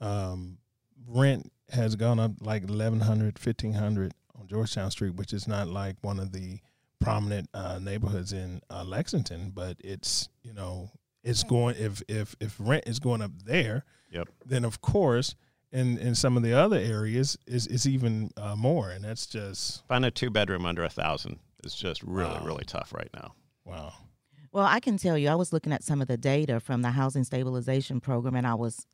um, 0.00 0.58
rent 1.06 1.50
has 1.70 1.94
gone 1.94 2.18
up 2.18 2.32
like 2.40 2.62
1100 2.62 3.38
1500 3.38 4.12
on 4.38 4.48
Georgetown 4.48 4.90
Street, 4.90 5.14
which 5.14 5.32
is 5.32 5.46
not 5.46 5.68
like 5.68 5.96
one 6.02 6.18
of 6.18 6.32
the 6.32 6.58
prominent 7.00 7.48
uh, 7.54 7.78
neighborhoods 7.80 8.32
in 8.32 8.60
uh, 8.68 8.84
Lexington, 8.84 9.52
but 9.54 9.76
it's 9.80 10.28
you 10.42 10.52
know 10.52 10.90
it's 11.26 11.42
going 11.42 11.76
if 11.78 12.02
if 12.08 12.34
if 12.40 12.56
rent 12.58 12.84
is 12.86 12.98
going 12.98 13.20
up 13.22 13.32
there, 13.44 13.84
Yep. 14.10 14.28
then 14.46 14.64
of 14.64 14.80
course 14.80 15.34
in 15.72 15.98
in 15.98 16.14
some 16.14 16.36
of 16.36 16.42
the 16.42 16.52
other 16.54 16.78
areas 16.78 17.36
is 17.46 17.66
is 17.66 17.86
even 17.86 18.30
uh, 18.36 18.56
more, 18.56 18.88
and 18.90 19.04
that's 19.04 19.26
just 19.26 19.86
Find 19.88 20.04
a 20.04 20.10
two 20.10 20.30
bedroom 20.30 20.64
under 20.64 20.84
a 20.84 20.88
thousand 20.88 21.38
is 21.64 21.74
just 21.74 22.02
really, 22.02 22.30
Wow. 22.34 22.44
really 22.44 22.64
tough 22.64 22.92
right 22.94 23.10
now. 23.12 23.34
wow. 23.64 23.92
Well, 24.52 24.64
I 24.64 24.80
can 24.80 24.96
tell 24.96 25.18
you, 25.18 25.28
I 25.28 25.34
was 25.34 25.52
looking 25.52 25.72
at 25.72 25.82
some 25.82 26.00
of 26.00 26.08
the 26.08 26.16
data 26.16 26.60
from 26.60 26.80
the 26.80 26.92
housing 26.92 27.24
stabilization 27.24 28.00
program, 28.00 28.34
and 28.36 28.46
I 28.46 28.54
was 28.54 28.86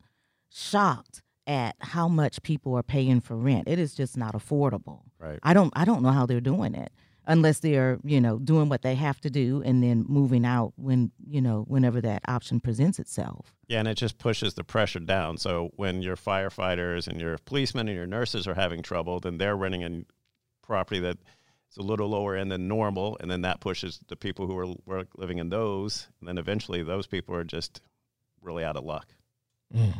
shocked 0.51 1.23
at 1.47 1.77
how 1.81 2.09
much 2.09 2.43
people 2.43 2.75
are 2.75 2.83
paying 2.83 3.21
for 3.21 3.37
rent. 3.37 3.69
It 3.69 3.79
is 3.79 3.95
just 3.95 4.17
not 4.17 4.35
affordable. 4.35 5.03
Right. 5.19 5.39
I 5.43 5.55
don't, 5.55 5.73
I 5.77 5.85
don't 5.85 6.03
know 6.03 6.11
how 6.11 6.27
they're 6.27 6.41
doing 6.41 6.75
it 6.75 6.93
unless 7.26 7.61
they're, 7.61 7.99
you 8.05 8.21
know, 8.21 8.38
doing 8.38 8.69
what 8.69 8.83
they 8.83 8.95
have 8.95 9.21
to 9.21 9.31
do 9.31 9.62
and 9.64 9.83
then 9.83 10.05
moving 10.09 10.45
out 10.45 10.73
when, 10.76 11.11
you 11.25 11.41
know, 11.41 11.64
whenever 11.69 12.00
that 12.00 12.23
option 12.26 12.61
presents 12.61 12.99
itself. 12.99 13.55
Yeah, 13.69 13.79
and 13.79 13.88
it 13.88 13.97
just 13.97 14.19
pushes 14.19 14.55
the 14.55 14.64
pressure 14.64 14.99
down. 14.99 15.38
So 15.38 15.71
when 15.76 16.02
your 16.02 16.17
firefighters 16.17 17.07
and 17.07 17.21
your 17.21 17.38
policemen 17.38 17.88
and 17.88 17.97
your 17.97 18.07
nurses 18.07 18.47
are 18.47 18.55
having 18.55 18.83
trouble, 18.83 19.21
then 19.21 19.38
they're 19.38 19.57
renting 19.57 19.83
a 19.85 20.67
property 20.67 21.00
that 21.00 21.19
it's 21.69 21.79
a 21.79 21.83
little 21.83 22.09
lower 22.09 22.37
end 22.37 22.52
than 22.52 22.69
normal, 22.69 23.17
and 23.21 23.31
then 23.31 23.41
that 23.43 23.61
pushes 23.61 23.99
the 24.09 24.17
people 24.17 24.47
who 24.47 24.59
are, 24.59 24.75
were 24.85 25.07
living 25.17 25.38
in 25.38 25.49
those, 25.49 26.09
and 26.21 26.29
then 26.29 26.37
eventually 26.37 26.83
those 26.83 27.07
people 27.07 27.35
are 27.35 27.45
just 27.45 27.81
really 28.43 28.62
out 28.62 28.76
of 28.76 28.85
luck. 28.85 29.14
Mm. 29.75 29.95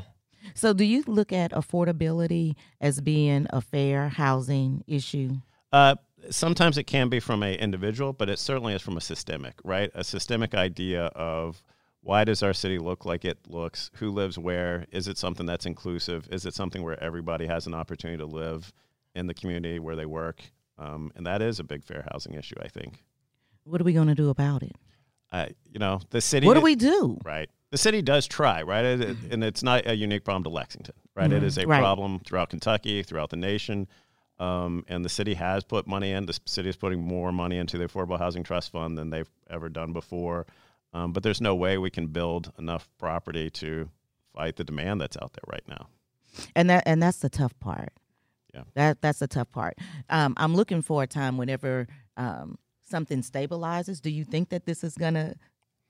So, 0.55 0.75
do 0.75 0.85
you 0.85 1.03
look 1.07 1.33
at 1.33 1.53
affordability 1.53 2.57
as 2.79 3.01
being 3.01 3.47
a 3.49 3.63
fair 3.63 4.11
housing 4.11 4.85
issue? 4.87 5.37
Uh, 5.73 5.95
sometimes 6.31 6.79
it 6.79 6.85
can 6.85 7.09
be 7.09 7.21
from 7.21 7.43
a 7.43 7.55
individual, 7.55 8.13
but 8.13 8.29
it 8.29 8.39
certainly 8.39 8.75
is 8.75 8.83
from 8.83 8.97
a 8.97 9.01
systemic, 9.01 9.55
right? 9.65 9.91
A 9.95 10.05
systemic 10.05 10.55
idea 10.55 11.07
of 11.07 11.63
why 12.03 12.25
does 12.25 12.43
our 12.43 12.53
city 12.53 12.79
look 12.79 13.05
like 13.05 13.25
it 13.25 13.39
looks? 13.49 13.91
Who 13.95 14.11
lives 14.11 14.39
where? 14.39 14.87
Is 14.91 15.09
it 15.09 15.19
something 15.19 15.47
that's 15.47 15.67
inclusive? 15.67 16.29
Is 16.31 16.47
it 16.47 16.55
something 16.55 16.83
where 16.83 17.03
everybody 17.03 17.47
has 17.47 17.67
an 17.67 17.75
opportunity 17.75 18.19
to 18.19 18.27
live 18.27 18.73
in 19.15 19.27
the 19.27 19.35
community 19.35 19.79
where 19.79 19.97
they 19.97 20.07
work? 20.07 20.43
Um, 20.79 21.13
and 21.15 21.27
that 21.27 21.43
is 21.43 21.61
a 21.61 21.65
big 21.65 21.85
fair 21.85 22.05
housing 22.11 22.35
issue, 22.35 22.57
I 22.61 22.69
think. 22.69 23.05
What 23.65 23.81
are 23.81 23.85
we 23.85 23.93
going 23.93 24.09
to 24.09 24.15
do 24.15 24.31
about 24.31 24.63
it? 24.63 24.75
Uh, 25.31 25.47
you 25.71 25.79
know, 25.79 26.01
the 26.11 26.21
city. 26.21 26.47
What 26.47 26.55
do 26.55 26.61
we 26.61 26.75
do? 26.75 27.19
Right. 27.25 27.49
The 27.71 27.79
city 27.79 28.03
does 28.03 28.27
try, 28.27 28.63
right? 28.63 28.85
and 28.85 29.43
it's 29.43 29.63
not 29.63 29.87
a 29.87 29.95
unique 29.95 30.25
problem 30.25 30.45
to 30.45 30.51
Lexington, 30.51 30.95
right? 31.15 31.31
Mm-hmm. 31.31 31.37
It 31.39 31.43
is 31.45 31.57
a 31.57 31.67
right. 31.67 31.79
problem 31.79 32.21
throughout 32.27 32.51
Kentucky, 32.51 33.03
throughout 33.03 33.31
the 33.31 33.37
nation. 33.37 33.87
Um, 34.39 34.85
and 34.89 35.05
the 35.05 35.09
city 35.09 35.35
has 35.35 35.63
put 35.63 35.87
money 35.87 36.11
in. 36.11 36.27
The 36.27 36.39
city 36.47 36.69
is 36.69 36.77
putting 36.77 37.01
more 37.01 37.31
money 37.31 37.59
into 37.59 37.79
the 37.79 37.85
Affordable 37.85 38.19
Housing 38.19 38.43
Trust 38.43 38.73
Fund 38.73 38.99
than 38.99 39.11
they've 39.11 39.31
ever 39.49 39.69
done 39.69 39.93
before. 39.93 40.47
Um, 40.93 41.13
but 41.13 41.23
there's 41.23 41.41
no 41.41 41.55
way 41.55 41.79
we 41.79 41.91
can 41.91 42.09
build 42.09 42.53
enough 42.59 42.89
property 42.99 43.51
to 43.51 43.89
fight 44.35 44.57
the 44.57 44.65
demand 44.65 45.01
that's 45.01 45.17
out 45.17 45.33
there 45.33 45.45
right 45.47 45.67
now. 45.69 45.89
And 46.57 46.71
that 46.71 46.85
and 46.87 47.03
that's 47.03 47.19
the 47.19 47.29
tough 47.29 47.59
part. 47.61 47.93
Yeah, 48.55 48.63
that 48.75 49.01
that's 49.01 49.21
the 49.21 49.29
tough 49.29 49.51
part. 49.53 49.79
Um, 50.11 50.35
I'm 50.37 50.55
looking 50.55 50.83
for 50.83 51.03
a 51.03 51.07
time 51.07 51.37
whenever 51.37 51.87
um, 52.17 52.59
something 52.89 53.23
stabilizes. 53.23 54.01
Do 54.01 54.11
you 54.11 54.25
think 54.25 54.49
that 54.51 54.67
this 54.67 54.83
is 54.83 54.97
gonna 54.97 55.35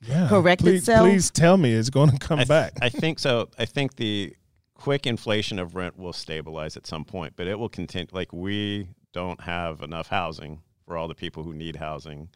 yeah, 0.03 0.29
correct 0.29 0.63
please, 0.63 0.81
itself? 0.81 1.09
Please 1.09 1.31
tell 1.31 1.57
me 1.57 1.73
it's 1.73 1.91
going 1.91 2.11
to 2.11 2.19
come 2.19 2.41
I 2.41 2.45
th- 2.45 2.49
back. 2.49 2.73
I 2.83 2.89
think 2.89 3.19
so. 3.19 3.49
I 3.59 3.65
think 3.65 3.97
the 3.97 4.35
quick 4.83 5.07
inflation 5.07 5.59
of 5.59 5.75
rent 5.75 5.99
will 5.99 6.13
stabilize 6.13 6.77
at 6.77 6.87
some 6.87 7.05
point, 7.05 7.35
but 7.37 7.47
it 7.47 7.59
will 7.59 7.69
continue. 7.69 8.09
Like 8.13 8.33
we 8.33 8.89
don't 9.13 9.41
have 9.41 9.83
enough 9.83 10.09
housing 10.09 10.63
for 10.85 10.97
all 10.97 11.09
the 11.09 11.15
people 11.15 11.43
who 11.43 11.55
need 11.55 11.77
housing 11.77 12.29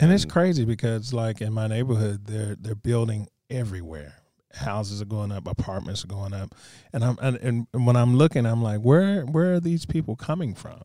and 0.00 0.12
it's 0.12 0.24
crazy 0.24 0.64
because 0.64 1.12
like 1.12 1.40
in 1.40 1.52
my 1.52 1.66
neighborhood, 1.66 2.26
they're 2.26 2.56
they're 2.56 2.74
building 2.74 3.28
everywhere. 3.48 4.14
Houses 4.54 5.02
are 5.02 5.06
going 5.06 5.32
up, 5.32 5.46
apartments 5.46 6.04
are 6.04 6.08
going 6.08 6.34
up, 6.34 6.54
and 6.92 7.04
I'm 7.04 7.18
and, 7.20 7.66
and 7.72 7.86
when 7.86 7.96
I'm 7.96 8.16
looking, 8.16 8.46
I'm 8.46 8.62
like, 8.62 8.80
where 8.80 9.22
where 9.22 9.54
are 9.54 9.60
these 9.60 9.86
people 9.86 10.16
coming 10.16 10.54
from? 10.54 10.82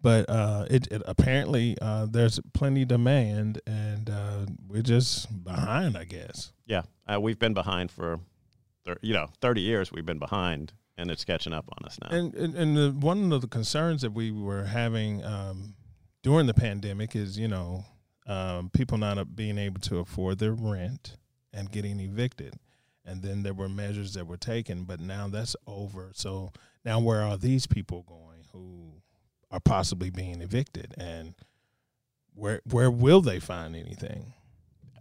But 0.00 0.28
uh, 0.28 0.66
it, 0.70 0.86
it 0.88 1.02
apparently 1.06 1.76
uh, 1.80 2.06
there's 2.06 2.38
plenty 2.52 2.84
demand, 2.84 3.60
and 3.66 4.08
uh, 4.08 4.46
we're 4.68 4.82
just 4.82 5.44
behind, 5.44 5.96
I 5.96 6.04
guess. 6.04 6.52
Yeah, 6.66 6.82
uh, 7.12 7.20
we've 7.20 7.38
been 7.38 7.54
behind 7.54 7.90
for, 7.90 8.20
thir- 8.86 8.98
you 9.02 9.12
know, 9.12 9.28
thirty 9.40 9.60
years. 9.60 9.92
We've 9.92 10.06
been 10.06 10.18
behind, 10.18 10.72
and 10.96 11.10
it's 11.10 11.24
catching 11.24 11.52
up 11.52 11.68
on 11.76 11.84
us 11.84 11.98
now. 12.00 12.16
And 12.16 12.34
and, 12.34 12.54
and 12.54 12.76
the, 12.76 12.90
one 12.92 13.32
of 13.32 13.42
the 13.42 13.48
concerns 13.48 14.02
that 14.02 14.12
we 14.12 14.30
were 14.30 14.64
having 14.64 15.22
um, 15.24 15.74
during 16.22 16.46
the 16.46 16.54
pandemic 16.54 17.14
is, 17.14 17.38
you 17.38 17.48
know, 17.48 17.84
um, 18.26 18.70
people 18.70 18.96
not 18.98 19.36
being 19.36 19.58
able 19.58 19.80
to 19.82 19.98
afford 19.98 20.38
their 20.38 20.52
rent 20.52 21.16
and 21.52 21.70
getting 21.70 22.00
evicted. 22.00 22.54
And 23.04 23.22
then 23.22 23.44
there 23.44 23.54
were 23.54 23.68
measures 23.68 24.14
that 24.14 24.26
were 24.26 24.36
taken, 24.36 24.82
but 24.82 24.98
now 24.98 25.28
that's 25.28 25.54
over. 25.66 26.10
So 26.14 26.50
now 26.84 26.98
where 26.98 27.22
are 27.22 27.36
these 27.36 27.66
people 27.66 28.02
going 28.02 28.46
who 28.52 29.00
are 29.50 29.60
possibly 29.60 30.10
being 30.10 30.42
evicted? 30.42 30.92
And 30.98 31.34
where 32.34 32.60
where 32.68 32.90
will 32.90 33.20
they 33.20 33.38
find 33.38 33.76
anything? 33.76 34.34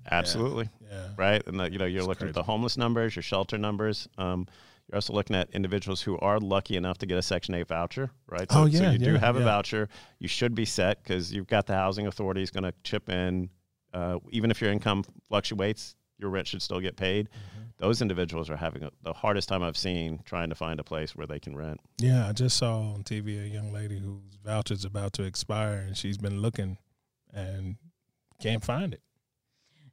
Absolutely. 0.10 0.70
Yeah. 0.82 0.88
yeah. 0.92 1.08
Right. 1.18 1.48
And 1.48 1.60
the, 1.60 1.72
you 1.72 1.78
know, 1.78 1.86
you're 1.86 2.00
it's 2.00 2.08
looking 2.08 2.28
crazy. 2.28 2.30
at 2.30 2.36
the 2.36 2.44
homeless 2.44 2.78
numbers, 2.78 3.16
your 3.16 3.24
shelter 3.24 3.58
numbers. 3.58 4.08
Um, 4.18 4.48
you're 4.88 4.98
also 4.98 5.14
looking 5.14 5.36
at 5.36 5.50
individuals 5.52 6.02
who 6.02 6.18
are 6.20 6.40
lucky 6.40 6.78
enough 6.78 7.00
to 7.00 7.06
get 7.06 7.18
a 7.18 7.22
Section 7.22 7.56
8 7.56 7.68
voucher, 7.68 8.12
right? 8.28 8.52
So, 8.52 8.62
oh, 8.62 8.66
yeah. 8.66 8.80
So 8.80 8.86
you 8.92 9.00
yeah, 9.00 9.06
do 9.06 9.16
have 9.16 9.36
yeah. 9.36 9.42
a 9.42 9.46
voucher. 9.46 9.90
You 10.20 10.28
should 10.28 10.54
be 10.54 10.66
set 10.66 11.04
because 11.04 11.34
you've 11.34 11.48
got 11.48 11.66
the 11.66 11.74
housing 11.74 12.08
authority 12.08 12.44
is 12.44 12.52
going 12.52 12.66
to 12.66 12.74
chip 12.84 13.10
in. 13.10 13.50
Uh, 13.94 14.20
even 14.30 14.52
if 14.52 14.62
your 14.62 14.72
income 14.72 15.04
fluctuates, 15.28 15.96
your 16.20 16.30
rent 16.30 16.48
should 16.48 16.62
still 16.62 16.80
get 16.80 16.96
paid. 16.96 17.30
Mm-hmm. 17.30 17.64
Those 17.78 18.02
individuals 18.02 18.50
are 18.50 18.56
having 18.56 18.84
a, 18.84 18.92
the 19.04 19.14
hardest 19.14 19.50
time 19.50 19.64
I've 19.64 19.78
seen 19.78 20.20
trying 20.24 20.50
to 20.50 20.56
find 20.56 20.80
a 20.80 20.84
place 20.84 21.16
where 21.16 21.28
they 21.28 21.40
can 21.40 21.56
rent. 21.56 21.80
Yeah, 22.00 22.28
I 22.28 22.32
just 22.32 22.58
saw 22.58 22.94
on 22.94 23.04
TV 23.04 23.44
a 23.44 23.48
young 23.48 23.74
lady 23.74 24.00
whose 24.00 24.38
voucher 24.44 24.74
is 24.74 24.86
about 24.86 25.14
to 25.14 25.24
expire 25.24 25.78
and 25.80 25.98
she's 25.98 26.18
been 26.18 26.42
looking 26.42 26.78
and 27.34 27.76
can't 28.40 28.64
find 28.64 28.94
it. 28.94 29.02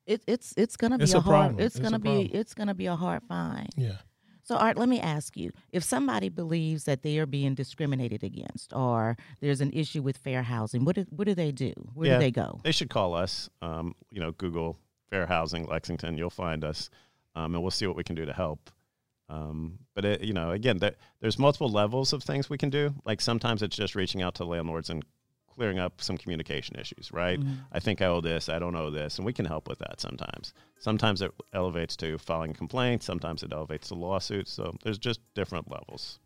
It, 0.07 0.23
it's 0.27 0.55
it's 0.57 0.77
gonna 0.77 0.99
be 0.99 1.05
it's 1.05 1.15
a, 1.15 1.19
a 1.19 1.21
hard 1.21 1.61
it's, 1.61 1.77
it's 1.77 1.83
gonna 1.83 1.99
be 1.99 2.23
it's 2.23 2.55
gonna 2.55 2.75
be 2.75 2.87
a 2.87 2.97
hard 2.97 3.23
find. 3.25 3.69
Yeah. 3.77 3.99
So, 4.45 4.57
Art, 4.57 4.77
let 4.77 4.89
me 4.89 5.01
ask 5.01 5.37
you 5.37 5.53
if 5.71 5.85
somebody 5.85 6.29
believes 6.29 6.85
that 6.85 7.03
they 7.03 7.19
are 7.19 7.27
being 7.27 7.55
discriminated 7.55 8.25
against 8.25 8.73
or 8.75 9.17
there's 9.41 9.61
an 9.61 9.73
issue 9.73 10.03
with 10.03 10.17
fair 10.17 10.43
housing, 10.43 10.85
what 10.85 10.97
do, 10.97 11.07
what 11.11 11.27
do 11.29 11.35
they 11.35 11.53
do? 11.53 11.73
Where 11.95 12.09
yeah, 12.09 12.15
do 12.15 12.21
they 12.21 12.33
go? 12.33 12.61
They 12.65 12.73
should 12.73 12.91
call 12.91 13.15
us. 13.15 13.49
Um, 13.63 13.95
you 14.11 14.21
know, 14.21 14.33
Google 14.33 14.77
fair 15.11 15.27
housing 15.27 15.67
Lexington, 15.67 16.19
you'll 16.19 16.31
find 16.31 16.65
us, 16.65 16.91
um, 17.37 17.55
and 17.55 17.63
we'll 17.63 17.71
see 17.71 17.87
what 17.87 17.97
we 17.97 18.03
can 18.03 18.17
do 18.17 18.25
to 18.25 18.33
help. 18.33 18.71
Um, 19.29 19.79
but 19.95 20.05
it, 20.05 20.23
you 20.23 20.33
know, 20.33 20.51
again, 20.51 20.79
there, 20.79 20.97
there's 21.21 21.39
multiple 21.39 21.71
levels 21.71 22.13
of 22.13 22.23
things 22.23 22.51
we 22.51 22.59
can 22.59 22.71
do. 22.71 22.95
Like 23.05 23.21
sometimes 23.21 23.63
it's 23.63 23.77
just 23.77 23.95
reaching 23.95 24.23
out 24.23 24.35
to 24.37 24.45
landlords 24.45 24.91
and 24.91 25.05
clearing 25.55 25.79
up 25.79 26.01
some 26.01 26.17
communication 26.19 26.77
issues, 26.79 27.11
right? 27.13 27.39
Mm-hmm. 27.39 27.55
I 27.73 27.81
think 27.81 28.03
I 28.03 28.07
owe 28.07 28.21
this, 28.21 28.49
I 28.49 28.59
don't 28.59 28.77
owe 28.77 28.91
this, 28.91 29.17
and 29.17 29.27
we 29.27 29.33
can 29.33 29.45
help 29.45 29.69
with 29.69 29.79
that 29.81 30.01
sometimes. 30.01 30.55
Sometimes 30.79 31.23
it 31.23 31.33
elevates 31.53 31.97
to 31.97 32.19
filing 32.19 32.55
complaints, 32.55 33.07
sometimes 33.07 33.43
it 33.43 33.53
elevates 33.53 33.89
to 33.89 33.95
lawsuits. 33.95 34.53
So 34.53 34.75
there's 34.83 34.99
just 34.99 35.21
different 35.35 35.71
levels. 35.71 36.19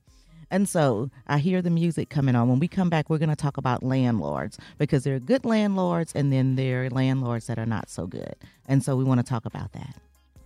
And 0.50 0.68
so 0.68 1.11
I 1.26 1.38
hear 1.38 1.61
the 1.61 1.71
music 1.71 2.09
coming 2.09 2.37
on. 2.37 2.49
When 2.49 2.61
we 2.61 2.68
come 2.68 2.88
back, 2.88 3.11
we're 3.11 3.18
going 3.18 3.30
to 3.30 3.37
talk 3.37 3.56
about 3.56 3.83
landlords 3.83 4.59
because 4.78 5.02
there 5.02 5.16
are 5.16 5.21
good 5.21 5.45
landlords 5.45 6.12
and 6.14 6.33
then 6.33 6.54
there 6.54 6.85
are 6.85 6.90
landlords 6.90 7.49
that 7.49 7.59
are 7.59 7.66
not 7.66 7.90
so 7.90 8.06
good. 8.06 8.37
And 8.68 8.83
so 8.83 8.97
we 8.97 9.04
want 9.04 9.18
to 9.18 9.26
talk 9.26 9.45
about 9.45 9.73
that. 9.73 9.97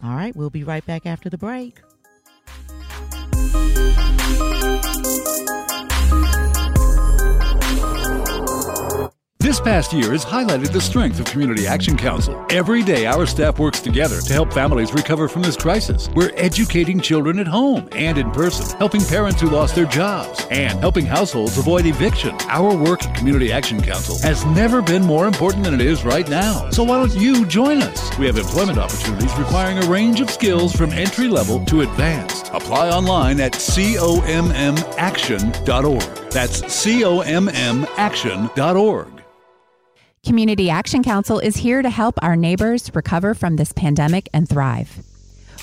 All 0.02 0.14
right, 0.14 0.34
we'll 0.34 0.48
be 0.48 0.64
right 0.64 0.84
back 0.86 1.04
after 1.04 1.28
the 1.28 1.36
break. 1.36 1.80
This 9.50 9.58
past 9.58 9.92
year 9.92 10.12
has 10.12 10.24
highlighted 10.24 10.70
the 10.70 10.80
strength 10.80 11.18
of 11.18 11.26
Community 11.26 11.66
Action 11.66 11.96
Council. 11.96 12.46
Every 12.50 12.84
day, 12.84 13.06
our 13.06 13.26
staff 13.26 13.58
works 13.58 13.80
together 13.80 14.20
to 14.20 14.32
help 14.32 14.52
families 14.52 14.92
recover 14.92 15.26
from 15.26 15.42
this 15.42 15.56
crisis. 15.56 16.08
We're 16.14 16.30
educating 16.36 17.00
children 17.00 17.40
at 17.40 17.48
home 17.48 17.88
and 17.90 18.16
in 18.16 18.30
person, 18.30 18.78
helping 18.78 19.04
parents 19.04 19.40
who 19.40 19.50
lost 19.50 19.74
their 19.74 19.86
jobs, 19.86 20.46
and 20.52 20.78
helping 20.78 21.04
households 21.04 21.58
avoid 21.58 21.84
eviction. 21.84 22.36
Our 22.42 22.76
work 22.76 23.02
at 23.02 23.16
Community 23.16 23.50
Action 23.50 23.82
Council 23.82 24.20
has 24.20 24.44
never 24.44 24.82
been 24.82 25.02
more 25.02 25.26
important 25.26 25.64
than 25.64 25.74
it 25.74 25.80
is 25.80 26.04
right 26.04 26.28
now. 26.28 26.70
So 26.70 26.84
why 26.84 26.98
don't 26.98 27.16
you 27.16 27.44
join 27.44 27.82
us? 27.82 28.16
We 28.18 28.26
have 28.26 28.38
employment 28.38 28.78
opportunities 28.78 29.36
requiring 29.36 29.78
a 29.78 29.86
range 29.90 30.20
of 30.20 30.30
skills 30.30 30.72
from 30.72 30.90
entry 30.90 31.26
level 31.26 31.64
to 31.64 31.80
advanced. 31.80 32.52
Apply 32.52 32.90
online 32.90 33.40
at 33.40 33.54
commaction.org. 33.54 36.30
That's 36.30 36.84
commaction.org. 36.84 39.19
Community 40.24 40.68
Action 40.68 41.02
Council 41.02 41.38
is 41.38 41.56
here 41.56 41.80
to 41.80 41.88
help 41.88 42.18
our 42.20 42.36
neighbors 42.36 42.94
recover 42.94 43.32
from 43.32 43.56
this 43.56 43.72
pandemic 43.72 44.28
and 44.34 44.46
thrive. 44.46 45.02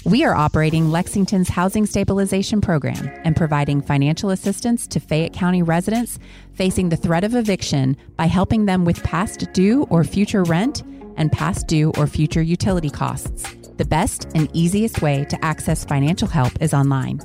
We 0.03 0.25
are 0.25 0.33
operating 0.33 0.89
Lexington's 0.89 1.47
Housing 1.47 1.85
Stabilization 1.85 2.59
Program 2.59 3.07
and 3.23 3.35
providing 3.35 3.83
financial 3.83 4.31
assistance 4.31 4.87
to 4.87 4.99
Fayette 4.99 5.33
County 5.33 5.61
residents 5.61 6.17
facing 6.55 6.89
the 6.89 6.97
threat 6.97 7.23
of 7.23 7.35
eviction 7.35 7.95
by 8.15 8.25
helping 8.25 8.65
them 8.65 8.83
with 8.83 9.03
past 9.03 9.47
due 9.53 9.83
or 9.91 10.03
future 10.03 10.43
rent 10.43 10.81
and 11.17 11.31
past 11.31 11.67
due 11.67 11.91
or 11.95 12.07
future 12.07 12.41
utility 12.41 12.89
costs. 12.89 13.43
The 13.77 13.85
best 13.85 14.25
and 14.33 14.49
easiest 14.53 15.03
way 15.03 15.23
to 15.25 15.45
access 15.45 15.85
financial 15.85 16.27
help 16.27 16.59
is 16.61 16.73
online. 16.73 17.19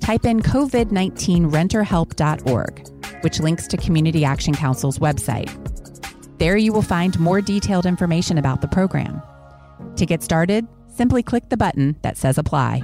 Type 0.00 0.24
in 0.24 0.40
COVID 0.40 0.90
19 0.90 1.48
renterhelp.org, 1.48 3.22
which 3.22 3.38
links 3.38 3.68
to 3.68 3.76
Community 3.76 4.24
Action 4.24 4.52
Council's 4.52 4.98
website. 4.98 5.65
There 6.38 6.56
you 6.56 6.72
will 6.72 6.82
find 6.82 7.18
more 7.18 7.40
detailed 7.40 7.86
information 7.86 8.36
about 8.36 8.60
the 8.60 8.68
program. 8.68 9.22
To 9.96 10.04
get 10.04 10.22
started, 10.22 10.66
simply 10.88 11.22
click 11.22 11.48
the 11.48 11.56
button 11.56 11.96
that 12.02 12.18
says 12.18 12.36
Apply. 12.36 12.82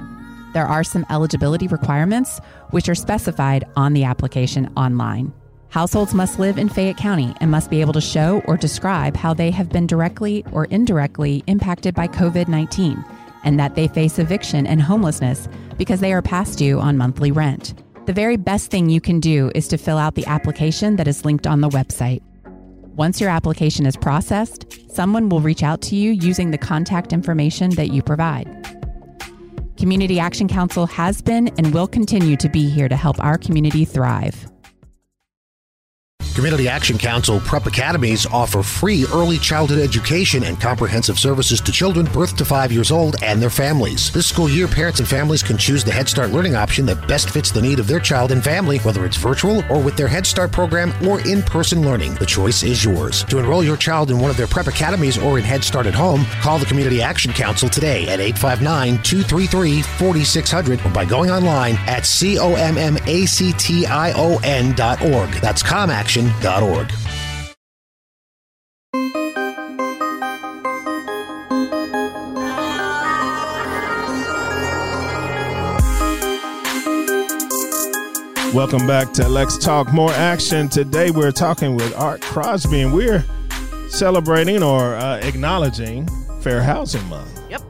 There 0.53 0.65
are 0.65 0.83
some 0.83 1.05
eligibility 1.09 1.67
requirements, 1.67 2.39
which 2.71 2.89
are 2.89 2.95
specified 2.95 3.65
on 3.75 3.93
the 3.93 4.03
application 4.03 4.71
online. 4.75 5.33
Households 5.69 6.13
must 6.13 6.39
live 6.39 6.59
in 6.59 6.69
Fayette 6.69 6.97
County 6.97 7.33
and 7.41 7.49
must 7.49 7.71
be 7.71 7.81
able 7.81 7.93
to 7.93 8.01
show 8.01 8.41
or 8.45 8.57
describe 8.57 9.15
how 9.15 9.33
they 9.33 9.49
have 9.49 9.69
been 9.69 9.87
directly 9.87 10.45
or 10.51 10.65
indirectly 10.65 11.43
impacted 11.47 11.95
by 11.95 12.07
COVID 12.07 12.47
19 12.47 13.03
and 13.43 13.59
that 13.59 13.75
they 13.75 13.87
face 13.87 14.19
eviction 14.19 14.65
and 14.65 14.81
homelessness 14.81 15.47
because 15.77 15.99
they 15.99 16.13
are 16.13 16.21
past 16.21 16.57
due 16.57 16.79
on 16.79 16.97
monthly 16.97 17.31
rent. 17.31 17.73
The 18.05 18.13
very 18.13 18.37
best 18.37 18.69
thing 18.69 18.89
you 18.89 19.01
can 19.01 19.19
do 19.19 19.51
is 19.55 19.67
to 19.69 19.77
fill 19.77 19.97
out 19.97 20.15
the 20.15 20.25
application 20.27 20.97
that 20.97 21.07
is 21.07 21.25
linked 21.25 21.47
on 21.47 21.61
the 21.61 21.69
website. 21.69 22.21
Once 22.95 23.19
your 23.19 23.29
application 23.29 23.87
is 23.87 23.97
processed, 23.97 24.71
someone 24.93 25.27
will 25.27 25.39
reach 25.39 25.63
out 25.63 25.81
to 25.81 25.95
you 25.95 26.11
using 26.11 26.51
the 26.51 26.57
contact 26.59 27.11
information 27.11 27.71
that 27.71 27.91
you 27.91 28.03
provide. 28.03 28.47
Community 29.77 30.19
Action 30.19 30.47
Council 30.47 30.85
has 30.85 31.19
been 31.19 31.47
and 31.57 31.73
will 31.73 31.87
continue 31.87 32.37
to 32.37 32.47
be 32.49 32.69
here 32.69 32.87
to 32.87 32.95
help 32.95 33.19
our 33.19 33.35
community 33.39 33.83
thrive. 33.83 34.52
Community 36.33 36.67
Action 36.67 36.97
Council 36.97 37.39
Prep 37.41 37.65
Academies 37.65 38.25
offer 38.25 38.63
free 38.63 39.05
early 39.13 39.37
childhood 39.37 39.79
education 39.79 40.43
and 40.43 40.59
comprehensive 40.59 41.19
services 41.19 41.61
to 41.61 41.71
children 41.71 42.05
birth 42.07 42.35
to 42.37 42.45
five 42.45 42.71
years 42.71 42.91
old 42.91 43.21
and 43.21 43.41
their 43.41 43.49
families. 43.49 44.11
This 44.11 44.27
school 44.27 44.49
year, 44.49 44.67
parents 44.67 44.99
and 44.99 45.07
families 45.07 45.43
can 45.43 45.57
choose 45.57 45.83
the 45.83 45.91
Head 45.91 46.09
Start 46.09 46.31
learning 46.31 46.55
option 46.55 46.85
that 46.87 47.07
best 47.07 47.29
fits 47.29 47.51
the 47.51 47.61
need 47.61 47.79
of 47.79 47.87
their 47.87 47.99
child 47.99 48.31
and 48.31 48.43
family, 48.43 48.79
whether 48.79 49.05
it's 49.05 49.17
virtual 49.17 49.63
or 49.69 49.79
with 49.79 49.95
their 49.95 50.07
Head 50.07 50.25
Start 50.25 50.51
program 50.51 50.93
or 51.07 51.21
in 51.27 51.41
person 51.43 51.81
learning. 51.81 52.15
The 52.15 52.25
choice 52.25 52.63
is 52.63 52.83
yours. 52.83 53.23
To 53.25 53.39
enroll 53.39 53.63
your 53.63 53.77
child 53.77 54.11
in 54.11 54.19
one 54.19 54.31
of 54.31 54.37
their 54.37 54.47
prep 54.47 54.67
academies 54.67 55.17
or 55.17 55.37
in 55.37 55.43
Head 55.43 55.63
Start 55.63 55.85
at 55.85 55.93
home, 55.93 56.25
call 56.41 56.57
the 56.57 56.65
Community 56.65 57.01
Action 57.01 57.31
Council 57.31 57.69
today 57.69 58.07
at 58.07 58.19
859 58.19 59.03
233 59.03 59.81
4600 59.81 60.85
or 60.85 60.89
by 60.89 61.05
going 61.05 61.29
online 61.31 61.75
at 61.87 62.03
commaction.org. 64.73 65.41
That's 65.41 65.63
commaction 65.63 66.22
Welcome 78.53 78.85
back 78.85 79.11
to 79.13 79.27
Let's 79.27 79.57
Talk 79.57 79.91
More 79.91 80.11
Action. 80.11 80.69
Today 80.69 81.09
we're 81.09 81.31
talking 81.31 81.75
with 81.75 81.95
Art 81.97 82.21
Crosby 82.21 82.81
and 82.81 82.93
we're 82.93 83.25
celebrating 83.89 84.61
or 84.61 84.95
uh, 84.95 85.17
acknowledging 85.17 86.07
Fair 86.41 86.61
Housing 86.61 87.03
Month. 87.09 87.41
Yep. 87.49 87.63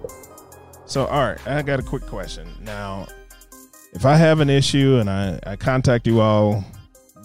So, 0.86 1.08
Art, 1.08 1.40
I 1.48 1.62
got 1.62 1.80
a 1.80 1.84
quick 1.84 2.06
question. 2.06 2.48
Now, 2.62 3.08
if 3.94 4.06
I 4.06 4.16
have 4.16 4.42
an 4.42 4.50
issue 4.50 4.98
and 4.98 5.10
I, 5.10 5.40
I 5.44 5.56
contact 5.56 6.06
you 6.06 6.20
all, 6.20 6.66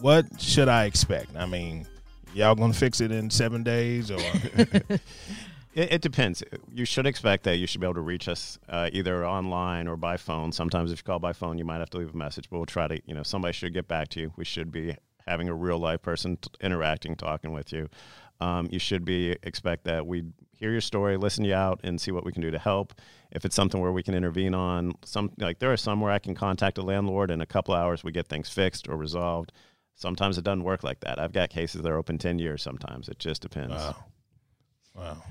what 0.00 0.40
should 0.40 0.68
I 0.68 0.84
expect? 0.84 1.36
I 1.36 1.46
mean, 1.46 1.86
y'all 2.34 2.54
gonna 2.54 2.72
fix 2.72 3.00
it 3.00 3.10
in 3.10 3.30
seven 3.30 3.62
days 3.62 4.10
or? 4.10 4.18
it, 4.58 5.00
it, 5.74 6.00
depends. 6.00 6.42
You 6.72 6.84
should 6.84 7.06
expect 7.06 7.44
that 7.44 7.56
you 7.56 7.66
should 7.66 7.80
be 7.80 7.86
able 7.86 7.94
to 7.94 8.00
reach 8.00 8.28
us 8.28 8.58
uh, 8.68 8.90
either 8.92 9.26
online 9.26 9.88
or 9.88 9.96
by 9.96 10.16
phone. 10.16 10.52
Sometimes 10.52 10.92
if 10.92 10.98
you 10.98 11.04
call 11.04 11.18
by 11.18 11.32
phone, 11.32 11.58
you 11.58 11.64
might 11.64 11.78
have 11.78 11.90
to 11.90 11.98
leave 11.98 12.14
a 12.14 12.16
message, 12.16 12.48
but 12.50 12.58
we'll 12.58 12.66
try 12.66 12.88
to. 12.88 13.00
You 13.06 13.14
know, 13.14 13.22
somebody 13.22 13.52
should 13.52 13.74
get 13.74 13.88
back 13.88 14.08
to 14.10 14.20
you. 14.20 14.32
We 14.36 14.44
should 14.44 14.70
be 14.70 14.96
having 15.26 15.48
a 15.48 15.54
real 15.54 15.78
life 15.78 16.02
person 16.02 16.36
t- 16.36 16.50
interacting, 16.60 17.14
talking 17.16 17.52
with 17.52 17.72
you. 17.72 17.88
Um, 18.40 18.68
you 18.70 18.78
should 18.78 19.04
be 19.04 19.36
expect 19.42 19.84
that 19.84 20.06
we 20.06 20.24
hear 20.52 20.70
your 20.70 20.80
story, 20.80 21.16
listen 21.16 21.44
you 21.44 21.54
out, 21.54 21.80
and 21.84 22.00
see 22.00 22.10
what 22.10 22.24
we 22.24 22.32
can 22.32 22.42
do 22.42 22.50
to 22.50 22.58
help. 22.58 22.94
If 23.30 23.44
it's 23.44 23.54
something 23.54 23.80
where 23.80 23.92
we 23.92 24.02
can 24.02 24.14
intervene 24.14 24.54
on, 24.54 24.94
some 25.04 25.30
like 25.38 25.58
there 25.58 25.72
are 25.72 25.76
some 25.76 26.00
where 26.00 26.12
I 26.12 26.18
can 26.18 26.34
contact 26.34 26.78
a 26.78 26.82
landlord 26.82 27.30
in 27.30 27.40
a 27.40 27.46
couple 27.46 27.74
hours, 27.74 28.02
we 28.02 28.12
get 28.12 28.28
things 28.28 28.48
fixed 28.48 28.88
or 28.88 28.96
resolved. 28.96 29.52
Sometimes 29.98 30.38
it 30.38 30.44
doesn't 30.44 30.62
work 30.62 30.84
like 30.84 31.00
that. 31.00 31.18
I've 31.18 31.32
got 31.32 31.50
cases 31.50 31.82
that 31.82 31.90
are 31.90 31.96
open 31.98 32.18
10 32.18 32.38
years 32.38 32.62
sometimes. 32.62 33.08
It 33.08 33.18
just 33.18 33.42
depends. 33.42 33.74
Wow. 33.74 33.96
Wow. 34.94 35.22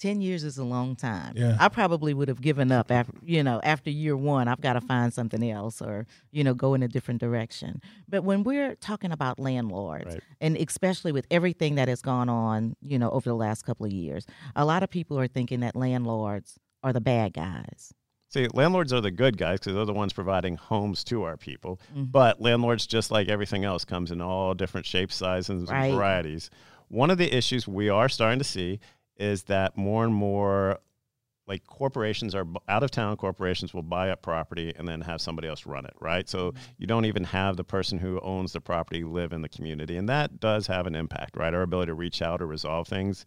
10 0.00 0.20
years 0.20 0.42
is 0.44 0.58
a 0.58 0.64
long 0.64 0.96
time. 0.96 1.34
Yeah. 1.36 1.56
I 1.60 1.68
probably 1.68 2.12
would 2.12 2.26
have 2.28 2.40
given 2.40 2.72
up 2.72 2.90
after, 2.90 3.12
you 3.22 3.44
know, 3.44 3.60
after 3.62 3.88
year 3.90 4.16
1, 4.16 4.48
I've 4.48 4.60
got 4.60 4.72
to 4.72 4.80
find 4.80 5.12
something 5.14 5.48
else 5.48 5.80
or, 5.80 6.06
you 6.32 6.42
know, 6.42 6.54
go 6.54 6.74
in 6.74 6.82
a 6.82 6.88
different 6.88 7.20
direction. 7.20 7.80
But 8.08 8.24
when 8.24 8.42
we're 8.42 8.74
talking 8.76 9.12
about 9.12 9.38
landlords 9.38 10.06
Right. 10.14 10.22
and 10.40 10.56
especially 10.56 11.12
with 11.12 11.26
everything 11.30 11.76
that 11.76 11.86
has 11.86 12.00
gone 12.02 12.28
on, 12.28 12.74
you 12.80 12.98
know, 12.98 13.10
over 13.10 13.28
the 13.28 13.36
last 13.36 13.62
couple 13.62 13.86
of 13.86 13.92
years, 13.92 14.26
a 14.56 14.64
lot 14.64 14.82
of 14.82 14.90
people 14.90 15.18
are 15.20 15.28
thinking 15.28 15.60
that 15.60 15.76
landlords 15.76 16.58
are 16.82 16.92
the 16.94 17.00
bad 17.00 17.34
guys. 17.34 17.92
See, 18.30 18.46
landlords 18.54 18.92
are 18.92 19.00
the 19.00 19.10
good 19.10 19.36
guys 19.36 19.58
because 19.58 19.74
they're 19.74 19.84
the 19.84 19.92
ones 19.92 20.12
providing 20.12 20.56
homes 20.56 21.02
to 21.04 21.24
our 21.24 21.36
people. 21.36 21.80
Mm-hmm. 21.92 22.04
But 22.04 22.40
landlords, 22.40 22.86
just 22.86 23.10
like 23.10 23.28
everything 23.28 23.64
else, 23.64 23.84
comes 23.84 24.10
in 24.12 24.20
all 24.20 24.54
different 24.54 24.86
shapes, 24.86 25.16
sizes, 25.16 25.68
Right. 25.68 25.86
and 25.86 25.94
varieties. 25.96 26.48
One 26.88 27.10
of 27.10 27.18
the 27.18 27.32
issues 27.36 27.66
we 27.66 27.88
are 27.88 28.08
starting 28.08 28.38
to 28.38 28.44
see 28.44 28.78
is 29.16 29.42
that 29.44 29.76
more 29.76 30.04
and 30.04 30.14
more, 30.14 30.78
like 31.48 31.66
corporations 31.66 32.32
are 32.36 32.46
out 32.68 32.84
of 32.84 32.92
town. 32.92 33.16
Corporations 33.16 33.74
will 33.74 33.82
buy 33.82 34.10
up 34.10 34.22
property 34.22 34.72
and 34.76 34.86
then 34.86 35.00
have 35.00 35.20
somebody 35.20 35.48
else 35.48 35.66
run 35.66 35.84
it, 35.84 35.94
right? 36.00 36.28
So 36.28 36.52
Mm-hmm. 36.52 36.58
you 36.78 36.86
don't 36.86 37.06
even 37.06 37.24
have 37.24 37.56
the 37.56 37.64
person 37.64 37.98
who 37.98 38.20
owns 38.20 38.52
the 38.52 38.60
property 38.60 39.02
live 39.02 39.32
in 39.32 39.42
the 39.42 39.48
community, 39.48 39.96
and 39.96 40.08
that 40.08 40.38
does 40.38 40.68
have 40.68 40.86
an 40.86 40.94
impact, 40.94 41.36
right? 41.36 41.52
Our 41.52 41.62
ability 41.62 41.90
to 41.90 41.94
reach 41.94 42.22
out 42.22 42.40
or 42.40 42.46
resolve 42.46 42.86
things, 42.86 43.24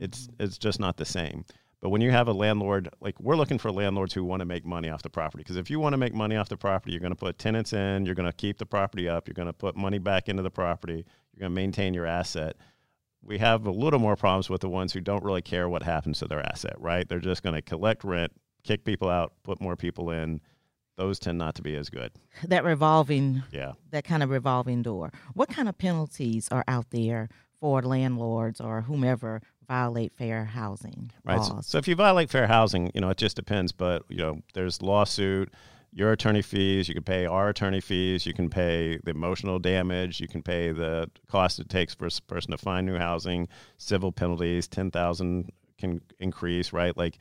it's 0.00 0.28
Mm-hmm. 0.28 0.42
it's 0.44 0.56
just 0.56 0.80
not 0.80 0.96
the 0.96 1.04
same. 1.04 1.44
But 1.82 1.90
when 1.90 2.00
you 2.00 2.10
have 2.10 2.26
a 2.28 2.32
landlord, 2.32 2.88
like 3.00 3.18
we're 3.20 3.36
looking 3.36 3.58
for 3.58 3.70
landlords 3.70 4.14
who 4.14 4.24
want 4.24 4.40
to 4.40 4.46
make 4.46 4.64
money 4.64 4.88
off 4.88 5.02
the 5.02 5.10
property. 5.10 5.42
Because 5.42 5.56
if 5.56 5.70
you 5.70 5.78
want 5.78 5.92
to 5.92 5.98
make 5.98 6.14
money 6.14 6.34
off 6.36 6.48
the 6.48 6.56
property, 6.56 6.92
you're 6.92 7.00
going 7.00 7.12
to 7.12 7.16
put 7.16 7.38
tenants 7.38 7.72
in, 7.72 8.06
you're 8.06 8.14
going 8.14 8.28
to 8.30 8.32
keep 8.36 8.58
the 8.58 8.66
property 8.66 9.08
up, 9.08 9.28
you're 9.28 9.34
going 9.34 9.46
to 9.46 9.52
put 9.52 9.76
money 9.76 9.98
back 9.98 10.28
into 10.28 10.42
the 10.42 10.50
property, 10.50 11.04
you're 11.34 11.40
going 11.40 11.52
to 11.52 11.54
maintain 11.54 11.92
your 11.94 12.06
asset. 12.06 12.56
We 13.22 13.38
have 13.38 13.66
a 13.66 13.70
little 13.70 13.98
more 14.00 14.16
problems 14.16 14.48
with 14.48 14.60
the 14.62 14.68
ones 14.68 14.92
who 14.92 15.00
don't 15.00 15.22
really 15.24 15.42
care 15.42 15.68
what 15.68 15.82
happens 15.82 16.20
to 16.20 16.26
their 16.28 16.40
asset, 16.40 16.74
right? 16.78 17.08
They're 17.08 17.18
just 17.20 17.42
going 17.42 17.56
to 17.56 17.62
collect 17.62 18.04
rent, 18.04 18.32
kick 18.64 18.84
people 18.84 19.08
out, 19.10 19.34
put 19.42 19.60
more 19.60 19.76
people 19.76 20.10
in. 20.10 20.40
Those 20.96 21.18
tend 21.18 21.36
not 21.36 21.54
to 21.56 21.62
be 21.62 21.76
as 21.76 21.90
good. 21.90 22.12
That 22.48 22.64
revolving 22.64 23.42
Yeah. 23.52 23.72
that 23.90 24.04
kind 24.04 24.22
of 24.22 24.30
revolving 24.30 24.82
door. 24.82 25.12
What 25.34 25.50
kind 25.50 25.68
of 25.68 25.76
penalties 25.76 26.48
are 26.50 26.64
out 26.66 26.90
there 26.90 27.28
for 27.60 27.82
landlords 27.82 28.60
or 28.60 28.82
whomever 28.82 29.40
violate 29.68 30.12
fair 30.16 30.44
housing 30.44 31.10
Right. 31.24 31.42
So, 31.42 31.54
laws? 31.54 31.66
so 31.66 31.78
if 31.78 31.88
you 31.88 31.94
violate 31.96 32.30
fair 32.30 32.46
housing, 32.46 32.90
you 32.94 33.00
know, 33.00 33.10
it 33.10 33.16
just 33.16 33.36
depends. 33.36 33.72
But, 33.72 34.02
you 34.08 34.18
know, 34.18 34.40
there's 34.54 34.82
lawsuit, 34.82 35.52
your 35.92 36.12
attorney 36.12 36.42
fees, 36.42 36.88
you 36.88 36.94
can 36.94 37.02
pay 37.04 37.26
our 37.26 37.48
attorney 37.48 37.80
fees, 37.80 38.26
you 38.26 38.34
can 38.34 38.50
pay 38.50 38.98
the 39.04 39.10
emotional 39.12 39.58
damage, 39.58 40.20
you 40.20 40.28
can 40.28 40.42
pay 40.42 40.70
the 40.72 41.10
cost 41.26 41.58
it 41.58 41.68
takes 41.68 41.94
for 41.94 42.06
a 42.06 42.10
person 42.26 42.50
to 42.50 42.58
find 42.58 42.86
new 42.86 42.96
housing, 42.98 43.48
civil 43.78 44.12
penalties, 44.12 44.68
10,000 44.68 45.50
can 45.78 46.00
increase, 46.18 46.72
right? 46.72 46.96
Like 46.96 47.18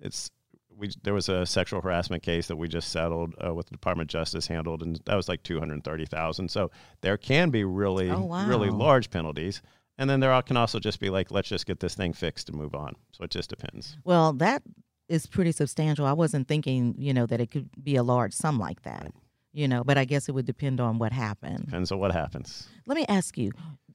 it's, 0.00 0.30
we, 0.76 0.90
there 1.02 1.14
was 1.14 1.28
a 1.28 1.44
sexual 1.44 1.80
harassment 1.80 2.22
case 2.22 2.46
that 2.46 2.56
we 2.56 2.68
just 2.68 2.92
settled 2.92 3.34
uh, 3.44 3.52
with 3.52 3.66
the 3.66 3.72
Department 3.72 4.08
of 4.08 4.12
Justice 4.12 4.46
handled, 4.46 4.82
and 4.82 5.00
that 5.06 5.16
was 5.16 5.28
like 5.28 5.42
230,000. 5.42 6.48
So 6.50 6.70
there 7.00 7.16
can 7.16 7.50
be 7.50 7.64
really, 7.64 8.10
Oh, 8.10 8.22
wow. 8.22 8.46
really 8.46 8.70
large 8.70 9.10
penalties. 9.10 9.60
And 9.98 10.08
then 10.08 10.20
there 10.20 10.32
are- 10.32 10.42
can 10.42 10.56
also 10.56 10.78
just 10.78 11.00
be 11.00 11.10
like, 11.10 11.30
let's 11.30 11.48
just 11.48 11.66
get 11.66 11.80
this 11.80 11.94
thing 11.94 12.12
fixed 12.12 12.48
and 12.48 12.56
move 12.58 12.74
on. 12.74 12.94
So 13.12 13.24
it 13.24 13.30
just 13.30 13.50
depends. 13.50 13.96
Well, 14.04 14.32
that 14.34 14.62
is 15.08 15.26
pretty 15.26 15.52
substantial. 15.52 16.06
I 16.06 16.12
wasn't 16.12 16.48
thinking, 16.48 16.94
you 16.98 17.12
know, 17.12 17.26
that 17.26 17.40
it 17.40 17.50
could 17.50 17.68
be 17.82 17.96
a 17.96 18.02
large 18.02 18.32
sum 18.32 18.58
like 18.58 18.82
that. 18.82 19.12
You 19.52 19.66
know, 19.66 19.82
but 19.82 19.96
I 19.98 20.04
guess 20.04 20.28
it 20.28 20.32
would 20.32 20.44
depend 20.46 20.78
on 20.78 20.98
what 20.98 21.10
happened. 21.12 21.64
Depends 21.64 21.90
on 21.90 21.98
what 21.98 22.12
happens. 22.12 22.68
Let 22.86 22.96
me 22.96 23.06
ask 23.08 23.36
you, 23.38 23.50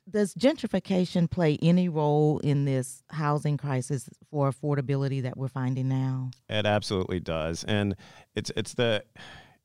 does 0.09 0.33
gentrification 0.33 1.29
play 1.29 1.57
any 1.61 1.87
role 1.87 2.39
in 2.39 2.65
this 2.65 3.03
housing 3.11 3.55
crisis 3.55 4.09
for 4.29 4.51
affordability 4.51 5.21
that 5.21 5.37
we're 5.37 5.47
finding 5.47 5.87
now? 5.87 6.31
It 6.49 6.65
absolutely 6.65 7.19
does, 7.21 7.63
and 7.63 7.95
it's 8.35 8.51
it's 8.57 8.73
the 8.73 9.03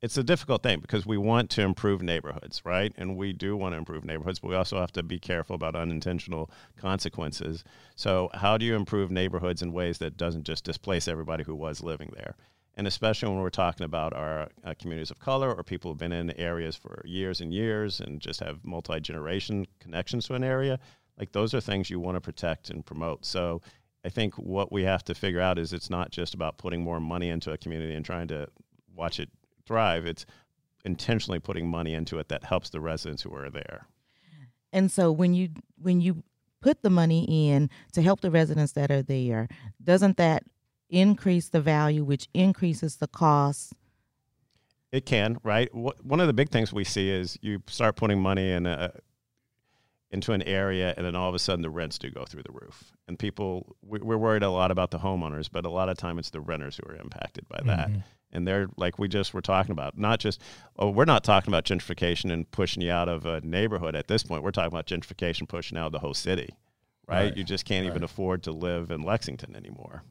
it's 0.00 0.16
a 0.16 0.22
difficult 0.22 0.62
thing 0.62 0.78
because 0.78 1.04
we 1.04 1.16
want 1.16 1.50
to 1.50 1.62
improve 1.62 2.02
neighborhoods, 2.02 2.62
right? 2.64 2.92
And 2.96 3.16
we 3.16 3.32
do 3.32 3.56
want 3.56 3.72
to 3.72 3.78
improve 3.78 4.04
neighborhoods, 4.04 4.38
but 4.38 4.48
we 4.48 4.54
also 4.54 4.78
have 4.78 4.92
to 4.92 5.02
be 5.02 5.18
careful 5.18 5.56
about 5.56 5.74
unintentional 5.74 6.50
consequences. 6.76 7.64
So, 7.96 8.30
how 8.34 8.56
do 8.58 8.64
you 8.64 8.76
improve 8.76 9.10
neighborhoods 9.10 9.60
in 9.60 9.72
ways 9.72 9.98
that 9.98 10.16
doesn't 10.16 10.44
just 10.44 10.62
displace 10.64 11.08
everybody 11.08 11.42
who 11.42 11.54
was 11.54 11.82
living 11.82 12.12
there? 12.14 12.36
And 12.76 12.86
especially 12.86 13.28
when 13.28 13.40
we're 13.40 13.50
talking 13.50 13.84
about 13.84 14.12
our 14.12 14.50
uh, 14.64 14.74
communities 14.78 15.10
of 15.10 15.18
color 15.18 15.52
or 15.52 15.64
people 15.64 15.90
who've 15.90 15.98
been 15.98 16.12
in 16.12 16.30
areas 16.38 16.76
for 16.76 17.02
years 17.04 17.40
and 17.40 17.52
years 17.52 17.98
and 17.98 18.20
just 18.20 18.38
have 18.38 18.64
multi 18.64 19.00
generation 19.00 19.66
connections 19.80 20.28
to 20.28 20.34
an 20.34 20.44
area, 20.44 20.78
like 21.18 21.32
those 21.32 21.54
are 21.54 21.60
things 21.60 21.90
you 21.90 21.98
want 21.98 22.14
to 22.14 22.20
protect 22.20 22.70
and 22.70 22.86
promote. 22.86 23.26
So, 23.26 23.62
I 24.04 24.10
think 24.10 24.34
what 24.34 24.70
we 24.70 24.84
have 24.84 25.02
to 25.04 25.14
figure 25.14 25.40
out 25.40 25.58
is 25.58 25.72
it's 25.72 25.90
not 25.90 26.12
just 26.12 26.32
about 26.34 26.56
putting 26.56 26.82
more 26.82 27.00
money 27.00 27.30
into 27.30 27.50
a 27.50 27.58
community 27.58 27.94
and 27.94 28.06
trying 28.06 28.28
to 28.28 28.46
watch 28.94 29.18
it 29.18 29.28
thrive. 29.68 30.06
It's 30.06 30.26
intentionally 30.84 31.38
putting 31.40 31.68
money 31.68 31.92
into 31.94 32.18
it 32.18 32.28
that 32.28 32.44
helps 32.44 32.70
the 32.70 32.80
residents 32.80 33.22
who 33.22 33.34
are 33.34 33.50
there. 33.50 33.86
And 34.72 34.90
so 34.90 35.12
when 35.12 35.34
you 35.34 35.48
when 35.80 36.00
you 36.00 36.22
put 36.60 36.82
the 36.82 36.90
money 36.90 37.24
in 37.52 37.70
to 37.92 38.02
help 38.02 38.20
the 38.20 38.30
residents 38.30 38.72
that 38.72 38.90
are 38.90 39.02
there, 39.02 39.48
doesn't 39.82 40.16
that 40.16 40.42
increase 40.90 41.48
the 41.50 41.60
value, 41.60 42.02
which 42.04 42.28
increases 42.34 42.96
the 42.96 43.06
cost? 43.08 43.72
It 44.90 45.04
can, 45.04 45.38
right? 45.44 45.68
One 45.74 46.20
of 46.20 46.26
the 46.26 46.32
big 46.32 46.48
things 46.48 46.72
we 46.72 46.84
see 46.84 47.10
is 47.10 47.38
you 47.42 47.62
start 47.68 47.94
putting 47.96 48.20
money 48.20 48.50
in 48.50 48.64
a, 48.66 48.90
into 50.10 50.32
an 50.32 50.42
area, 50.42 50.94
and 50.96 51.04
then 51.04 51.14
all 51.14 51.28
of 51.28 51.34
a 51.34 51.38
sudden 51.38 51.60
the 51.62 51.68
rents 51.70 51.98
do 51.98 52.10
go 52.10 52.24
through 52.24 52.42
the 52.42 52.52
roof. 52.52 52.92
And 53.06 53.18
people, 53.18 53.76
we- 53.82 53.98
we're 54.00 54.16
worried 54.16 54.42
a 54.42 54.50
lot 54.50 54.70
about 54.70 54.90
the 54.90 54.98
homeowners, 54.98 55.48
but 55.52 55.66
a 55.66 55.68
lot 55.68 55.90
of 55.90 55.98
time 55.98 56.18
it's 56.18 56.30
the 56.30 56.40
renters 56.40 56.78
who 56.78 56.90
are 56.90 56.96
impacted 56.96 57.46
by 57.48 57.60
that. 57.66 57.88
Mm-hmm. 57.90 58.00
And 58.32 58.46
they're 58.46 58.68
like 58.76 58.98
we 58.98 59.08
just 59.08 59.32
were 59.32 59.40
talking 59.40 59.72
about 59.72 59.96
not 59.96 60.20
just 60.20 60.40
oh 60.76 60.90
we're 60.90 61.04
not 61.06 61.24
talking 61.24 61.50
about 61.52 61.64
gentrification 61.64 62.30
and 62.32 62.50
pushing 62.50 62.82
you 62.82 62.90
out 62.92 63.08
of 63.08 63.24
a 63.24 63.40
neighborhood 63.40 63.94
at 63.96 64.06
this 64.08 64.22
point 64.22 64.42
we're 64.42 64.50
talking 64.50 64.72
about 64.72 64.86
gentrification 64.86 65.48
pushing 65.48 65.78
out 65.78 65.92
the 65.92 65.98
whole 65.98 66.12
city 66.14 66.50
right, 67.06 67.24
Right. 67.24 67.36
you 67.36 67.42
just 67.44 67.64
can't 67.64 67.86
even 67.86 68.02
afford 68.02 68.42
to 68.42 68.52
live 68.52 68.90
in 68.90 69.00
lexington 69.02 69.56
anymore 69.56 70.02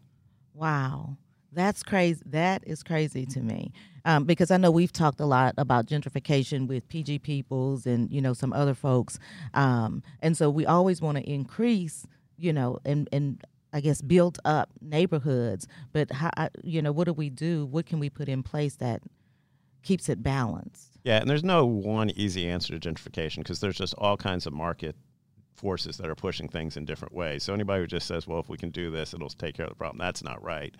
Wow. 0.53 1.17
That's 1.53 1.81
crazy. 1.81 2.21
That 2.25 2.63
is 2.67 2.83
crazy 2.83 3.25
to 3.27 3.39
me, 3.39 3.71
um, 4.05 4.25
because 4.25 4.51
I 4.51 4.57
know 4.57 4.69
we've 4.69 4.91
talked 4.91 5.19
a 5.21 5.25
lot 5.25 5.53
about 5.57 5.85
gentrification 5.85 6.67
with 6.67 6.87
PG 6.89 7.19
Peeples 7.19 7.85
and 7.85 8.11
you 8.11 8.21
know 8.21 8.33
some 8.33 8.51
other 8.53 8.73
folks, 8.73 9.17
um, 9.53 10.03
and 10.21 10.35
so 10.35 10.49
we 10.49 10.65
always 10.65 11.01
want 11.01 11.17
to 11.17 11.23
increase, 11.23 12.05
you 12.37 12.51
know, 12.51 12.79
and 12.83 13.07
and 13.13 13.41
I 13.73 13.81
guess 13.81 14.01
built 14.01 14.39
up 14.45 14.69
neighborhoods. 14.81 15.67
But 15.91 16.11
how, 16.11 16.31
you 16.63 16.81
know, 16.81 16.91
what 16.91 17.05
do 17.05 17.13
we 17.13 17.29
do? 17.29 17.65
What 17.65 17.85
can 17.85 17.99
we 17.99 18.09
put 18.09 18.29
in 18.29 18.43
place 18.43 18.75
that 18.77 19.03
keeps 19.83 20.09
it 20.09 20.23
balanced? 20.23 20.97
yeah 21.07 21.21
and 21.21 21.29
there's 21.29 21.43
no 21.43 21.65
one 21.65 22.09
easy 22.11 22.49
answer 22.49 22.77
to 22.77 22.89
gentrification 22.89 23.37
because 23.37 23.61
there's 23.61 23.77
just 23.77 23.93
all 23.97 24.17
kinds 24.17 24.45
of 24.45 24.51
market 24.51 24.93
forces 25.55 25.95
that 25.97 26.09
are 26.09 26.15
pushing 26.15 26.49
things 26.49 26.75
in 26.75 26.83
different 26.83 27.13
ways 27.13 27.43
so 27.43 27.53
anybody 27.53 27.81
who 27.81 27.87
just 27.87 28.05
says 28.05 28.27
well 28.27 28.39
if 28.39 28.49
we 28.49 28.57
can 28.57 28.69
do 28.69 28.91
this 28.91 29.13
it'll 29.13 29.29
take 29.29 29.55
care 29.55 29.65
of 29.65 29.71
the 29.71 29.75
problem 29.75 29.97
that's 29.97 30.23
not 30.23 30.43
right 30.43 30.75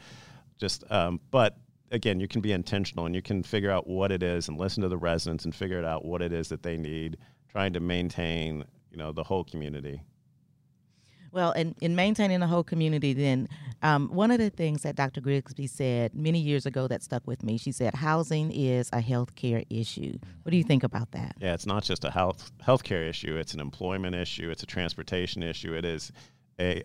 just 0.58 0.84
um, 0.91 1.19
but 1.32 1.58
again 1.91 2.19
you 2.19 2.28
can 2.28 2.41
be 2.41 2.52
intentional 2.52 3.06
and 3.06 3.15
you 3.15 3.21
can 3.21 3.41
figure 3.41 3.71
out 3.71 3.88
what 3.88 4.12
it 4.12 4.21
is 4.21 4.50
and 4.50 4.60
listen 4.60 4.84
to 4.84 4.89
the 4.89 4.97
residents 4.97 5.45
and 5.45 5.56
figure 5.56 5.80
it 5.80 5.86
out 5.86 6.04
what 6.04 6.21
it 6.21 6.34
is 6.34 6.50
that 6.50 6.62
they 6.62 6.76
need 6.76 7.17
trying 7.50 7.71
to 7.71 7.80
maintain 7.80 8.65
you 8.91 8.97
know 8.97 9.13
the 9.13 9.23
whole 9.23 9.45
community 9.45 10.02
Well, 11.38 11.52
in, 11.52 11.76
in 11.82 11.95
maintaining 11.95 12.39
the 12.39 12.47
whole 12.47 12.63
community, 12.63 13.13
then 13.13 13.47
um, 13.84 14.10
one 14.10 14.32
of 14.32 14.39
the 14.39 14.50
things 14.50 14.82
that 14.82 14.95
Dr. 14.95 15.21
Grigsby 15.21 15.67
said 15.67 16.15
many 16.15 16.39
years 16.39 16.65
ago 16.65 16.88
that 16.88 17.04
stuck 17.04 17.28
with 17.28 17.43
me, 17.43 17.60
she 17.60 17.71
said, 17.71 17.93
housing 17.93 18.52
is 18.52 18.89
a 18.91 19.00
health 19.00 19.36
care 19.36 19.62
issue. 19.69 20.17
What 20.41 20.50
do 20.50 20.58
you 20.58 20.63
think 20.63 20.82
about 20.82 21.12
that? 21.12 21.36
Yeah, 21.39 21.54
it's 21.54 21.67
not 21.67 21.84
just 21.84 22.04
a 22.06 22.10
health 22.10 22.52
healthcare 22.65 23.08
issue. 23.08 23.38
It's 23.38 23.54
an 23.54 23.60
employment 23.60 24.15
issue. 24.15 24.50
It's 24.50 24.63
a 24.63 24.65
transportation 24.65 25.43
issue. 25.43 25.76
It 25.76 25.86
is 25.86 26.12
a 26.60 26.82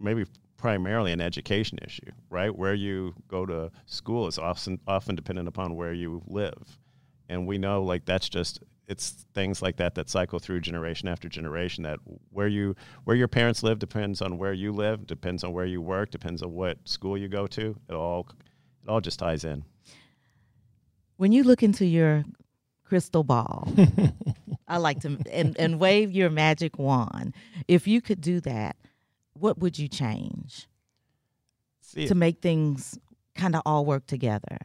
maybe 0.00 0.26
primarily 0.56 1.12
an 1.12 1.20
education 1.20 1.78
issue, 1.80 2.10
right? 2.30 2.52
Where 2.52 2.74
you 2.74 3.14
go 3.28 3.46
to 3.46 3.70
school 3.86 4.26
is 4.26 4.38
often 4.38 4.80
often 4.88 5.14
dependent 5.14 5.46
upon 5.46 5.76
where 5.76 5.92
you 5.92 6.20
live, 6.26 6.80
and 7.28 7.46
we 7.46 7.58
know 7.58 7.84
like 7.84 8.06
that's 8.06 8.28
just 8.28 8.58
it's 8.88 9.26
things 9.34 9.60
like 9.60 9.76
that 9.76 9.94
that 9.94 10.08
cycle 10.08 10.38
through 10.38 10.60
generation 10.60 11.08
after 11.08 11.28
generation. 11.28 11.84
That 11.84 12.00
where 12.30 12.48
you 12.48 12.74
where 13.04 13.14
your 13.14 13.28
parents 13.28 13.62
live 13.62 13.78
depends 13.78 14.22
on 14.22 14.38
where 14.38 14.54
you 14.54 14.72
live, 14.72 15.06
depends 15.06 15.44
on 15.44 15.52
where 15.52 15.66
you 15.66 15.80
work, 15.80 16.10
depends 16.10 16.42
on 16.42 16.52
what 16.52 16.78
school 16.88 17.16
you 17.16 17.28
go 17.28 17.46
to. 17.48 17.76
It 17.88 17.94
all 17.94 18.26
it 18.82 18.88
all 18.88 19.00
just 19.00 19.18
ties 19.18 19.44
in. 19.44 19.64
When 21.18 21.32
you 21.32 21.44
look 21.44 21.62
into 21.62 21.84
your 21.84 22.24
crystal 22.84 23.24
ball, 23.24 23.68
I 24.68 24.78
like 24.78 25.00
to, 25.00 25.18
and, 25.30 25.58
and 25.58 25.78
wave 25.78 26.12
your 26.12 26.30
magic 26.30 26.78
wand, 26.78 27.34
if 27.66 27.86
you 27.86 28.00
could 28.00 28.20
do 28.20 28.40
that, 28.40 28.76
what 29.34 29.58
would 29.58 29.78
you 29.78 29.88
change 29.88 30.68
See, 31.80 32.06
to 32.06 32.14
make 32.14 32.40
things 32.40 32.98
kind 33.34 33.56
of 33.56 33.62
all 33.66 33.84
work 33.84 34.06
together? 34.06 34.58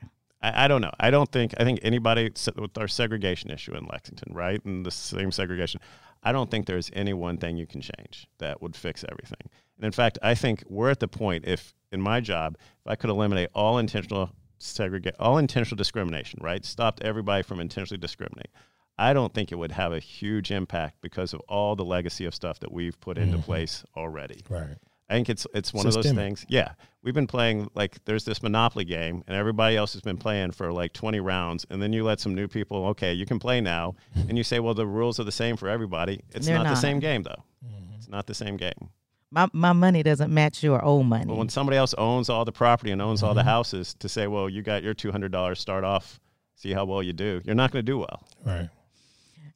I, 0.44 0.66
I 0.66 0.68
don't 0.68 0.82
know. 0.82 0.92
I 1.00 1.10
don't 1.10 1.32
think. 1.32 1.54
I 1.58 1.64
think 1.64 1.80
anybody 1.82 2.32
with 2.56 2.78
our 2.78 2.88
segregation 2.88 3.50
issue 3.50 3.74
in 3.74 3.86
Lexington, 3.86 4.34
right, 4.34 4.64
and 4.66 4.86
the 4.86 4.92
same 4.92 5.32
segregation. 5.32 5.80
I 6.22 6.32
don't 6.32 6.52
think 6.52 6.68
there's 6.68 6.92
any 6.94 7.14
one 7.14 7.38
thing 7.38 7.58
you 7.58 7.66
can 7.66 7.82
change 7.82 8.28
that 8.38 8.62
would 8.62 8.76
fix 8.76 9.04
everything. 9.10 9.50
And 9.78 9.86
in 9.86 9.92
fact, 9.92 10.20
I 10.22 10.36
think 10.36 10.64
we're 10.70 10.92
at 10.92 11.00
the 11.00 11.08
point. 11.08 11.46
If 11.48 11.74
in 11.92 12.02
my 12.02 12.20
job, 12.20 12.58
if 12.60 12.88
I 12.88 12.96
could 12.96 13.10
eliminate 13.10 13.50
all 13.54 13.78
intentional 13.78 14.32
segregate, 14.60 15.16
all 15.20 15.38
intentional 15.38 15.78
discrimination, 15.78 16.40
right, 16.42 16.64
stopped 16.64 17.02
everybody 17.02 17.44
from 17.44 17.60
intentionally 17.60 18.00
discriminating. 18.00 18.52
I 18.98 19.14
don't 19.14 19.34
think 19.34 19.52
it 19.52 19.56
would 19.56 19.72
have 19.72 19.92
a 19.92 20.00
huge 20.00 20.52
impact 20.52 21.02
because 21.02 21.34
of 21.34 21.42
all 21.50 21.76
the 21.76 21.84
legacy 21.84 22.26
of 22.26 22.36
stuff 22.36 22.60
that 22.60 22.72
we've 22.72 23.00
put 23.02 23.18
into 23.18 23.38
mm-hmm. 23.38 23.46
place 23.46 23.84
already. 23.98 24.44
Right. 24.50 24.78
I 25.14 25.18
think 25.18 25.30
it's 25.30 25.46
it's 25.54 25.72
one 25.72 25.86
of 25.86 25.94
those 25.94 26.12
things. 26.12 26.44
Yeah, 26.50 26.72
we've 27.04 27.14
been 27.14 27.28
playing 27.28 27.70
like 27.76 28.04
there's 28.06 28.26
this 28.26 28.42
Monopoly 28.42 28.84
game, 28.84 29.24
and 29.28 29.38
everybody 29.38 29.78
else 29.78 29.94
has 29.94 30.02
been 30.02 30.18
playing 30.18 30.52
for 30.52 30.74
like 30.74 30.92
20 30.94 31.20
rounds, 31.20 31.68
and 31.70 31.80
then 31.80 31.94
you 31.94 32.04
let 32.04 32.20
some 32.20 32.34
new 32.34 32.48
people, 32.48 32.88
okay, 32.88 33.14
you 33.14 33.28
can 33.28 33.38
play 33.38 33.62
now, 33.62 33.94
and 34.16 34.38
you 34.38 34.44
say, 34.44 34.60
well, 34.60 34.74
the 34.74 34.88
rules 34.88 35.20
are 35.20 35.24
the 35.24 35.32
same 35.32 35.56
for 35.56 35.70
everybody. 35.70 36.22
It's 36.32 36.48
They're 36.48 36.58
not, 36.58 36.68
the 36.68 36.76
same 36.76 37.00
game 37.00 37.22
though. 37.22 37.44
Mm-hmm. 37.64 37.94
It's 37.98 38.10
not 38.10 38.26
the 38.26 38.34
same 38.34 38.58
game. 38.58 38.90
My, 39.30 39.48
my 39.54 39.74
money 39.74 40.02
doesn't 40.02 40.34
match 40.34 40.64
your 40.64 40.84
old 40.84 41.06
money. 41.06 41.26
But 41.26 41.38
when 41.38 41.50
somebody 41.50 41.78
else 41.78 41.94
owns 41.96 42.30
all 42.30 42.44
the 42.44 42.52
property 42.52 42.92
and 42.92 43.02
owns 43.02 43.22
all 43.22 43.36
the 43.36 43.42
mm-hmm. 43.42 43.50
houses, 43.50 43.96
to 44.00 44.10
say, 44.10 44.28
well, 44.28 44.50
you 44.50 44.64
got 44.64 44.84
your 44.84 44.94
$200 44.96 45.58
start 45.58 45.84
off, 45.84 46.20
see 46.56 46.72
how 46.72 46.86
well 46.86 47.02
you 47.04 47.14
do, 47.14 47.42
you're 47.44 47.56
not 47.56 47.72
going 47.72 47.84
to 47.84 47.92
do 47.92 47.98
well. 48.00 48.28
Right. 48.46 48.70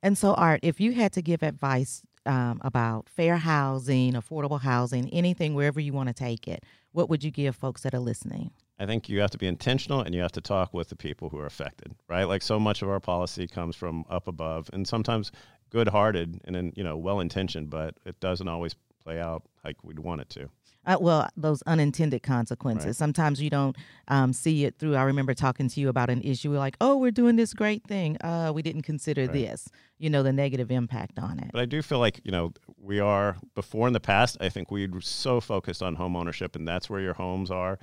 And 0.02 0.18
so, 0.18 0.34
Art, 0.34 0.62
if 0.64 0.80
you 0.80 0.94
had 0.94 1.14
to 1.14 1.22
give 1.22 1.44
advice 1.44 2.04
um, 2.28 2.60
about 2.64 3.10
fair 3.10 3.38
housing, 3.38 4.14
affordable 4.14 4.62
housing, 4.62 5.10
anything, 5.10 5.54
wherever 5.54 5.80
you 5.80 5.94
want 5.94 6.08
to 6.08 6.14
take 6.14 6.48
it, 6.48 6.64
what 6.92 7.10
would 7.10 7.24
you 7.24 7.32
give 7.32 7.56
folks 7.56 7.82
that 7.82 7.94
are 7.94 8.00
listening? 8.00 8.52
I 8.80 8.86
think 8.86 9.10
you 9.10 9.20
have 9.22 9.32
to 9.32 9.38
be 9.38 9.48
intentional 9.48 10.02
and 10.02 10.14
you 10.14 10.22
have 10.22 10.32
to 10.34 10.42
talk 10.42 10.74
with 10.74 10.90
the 10.90 10.96
people 10.96 11.30
who 11.30 11.40
are 11.40 11.46
affected, 11.48 11.96
right? 12.08 12.26
Like 12.26 12.44
so 12.44 12.60
much 12.60 12.82
of 12.82 12.90
our 12.90 13.00
policy 13.00 13.48
comes 13.48 13.76
from 13.76 14.06
up 14.10 14.28
above 14.28 14.70
and 14.72 14.88
sometimes 14.88 15.32
good 15.70 15.88
hearted 15.88 16.40
and 16.46 16.74
you 16.76 16.84
know, 16.84 16.98
well 16.98 17.20
intentioned, 17.20 17.70
but 17.70 17.96
it 18.06 18.20
doesn't 18.20 18.48
always 18.48 18.76
play 19.04 19.20
out 19.20 19.44
like 19.64 19.84
we'd 19.84 20.00
want 20.00 20.22
it 20.22 20.30
to. 20.30 20.50
Uh, 20.88 20.98
well, 21.00 21.30
those 21.36 21.62
unintended 21.64 22.24
consequences. 22.24 22.86
Right. 22.86 22.96
Sometimes 22.96 23.42
you 23.42 23.50
don't 23.50 23.76
um, 24.08 24.32
see 24.32 24.64
it 24.64 24.80
through. 24.80 24.96
I 24.96 25.04
remember 25.04 25.34
talking 25.34 25.68
to 25.68 25.80
you 25.82 25.90
about 25.90 26.10
an 26.10 26.22
issue. 26.22 26.50
We're 26.50 26.60
like, 26.60 26.78
oh, 26.80 26.96
we're 26.96 27.12
doing 27.12 27.36
this 27.36 27.54
great 27.54 27.84
thing. 27.84 28.18
Uh, 28.22 28.52
we 28.56 28.62
didn't 28.62 28.84
consider 28.84 29.28
this, 29.28 29.68
you 30.00 30.10
know, 30.10 30.24
the 30.24 30.32
negative 30.32 30.72
impact 30.72 31.20
on 31.20 31.40
it. 31.40 31.50
But 31.52 31.62
I 31.62 31.66
do 31.66 31.82
feel 31.82 32.00
like, 32.00 32.22
you 32.24 32.32
know, 32.32 32.54
we 32.82 33.02
are 33.02 33.36
before 33.54 33.86
in 33.88 33.94
the 33.94 34.00
past, 34.00 34.38
I 34.40 34.48
think 34.48 34.72
we 34.72 34.88
were 34.88 35.02
so 35.02 35.42
focused 35.42 35.84
on 35.84 35.96
home 35.96 36.16
ownership 36.16 36.56
and 36.56 36.66
that's 36.66 36.90
where 36.90 37.02
your 37.02 37.14
homes 37.14 37.52
are. 37.52 37.78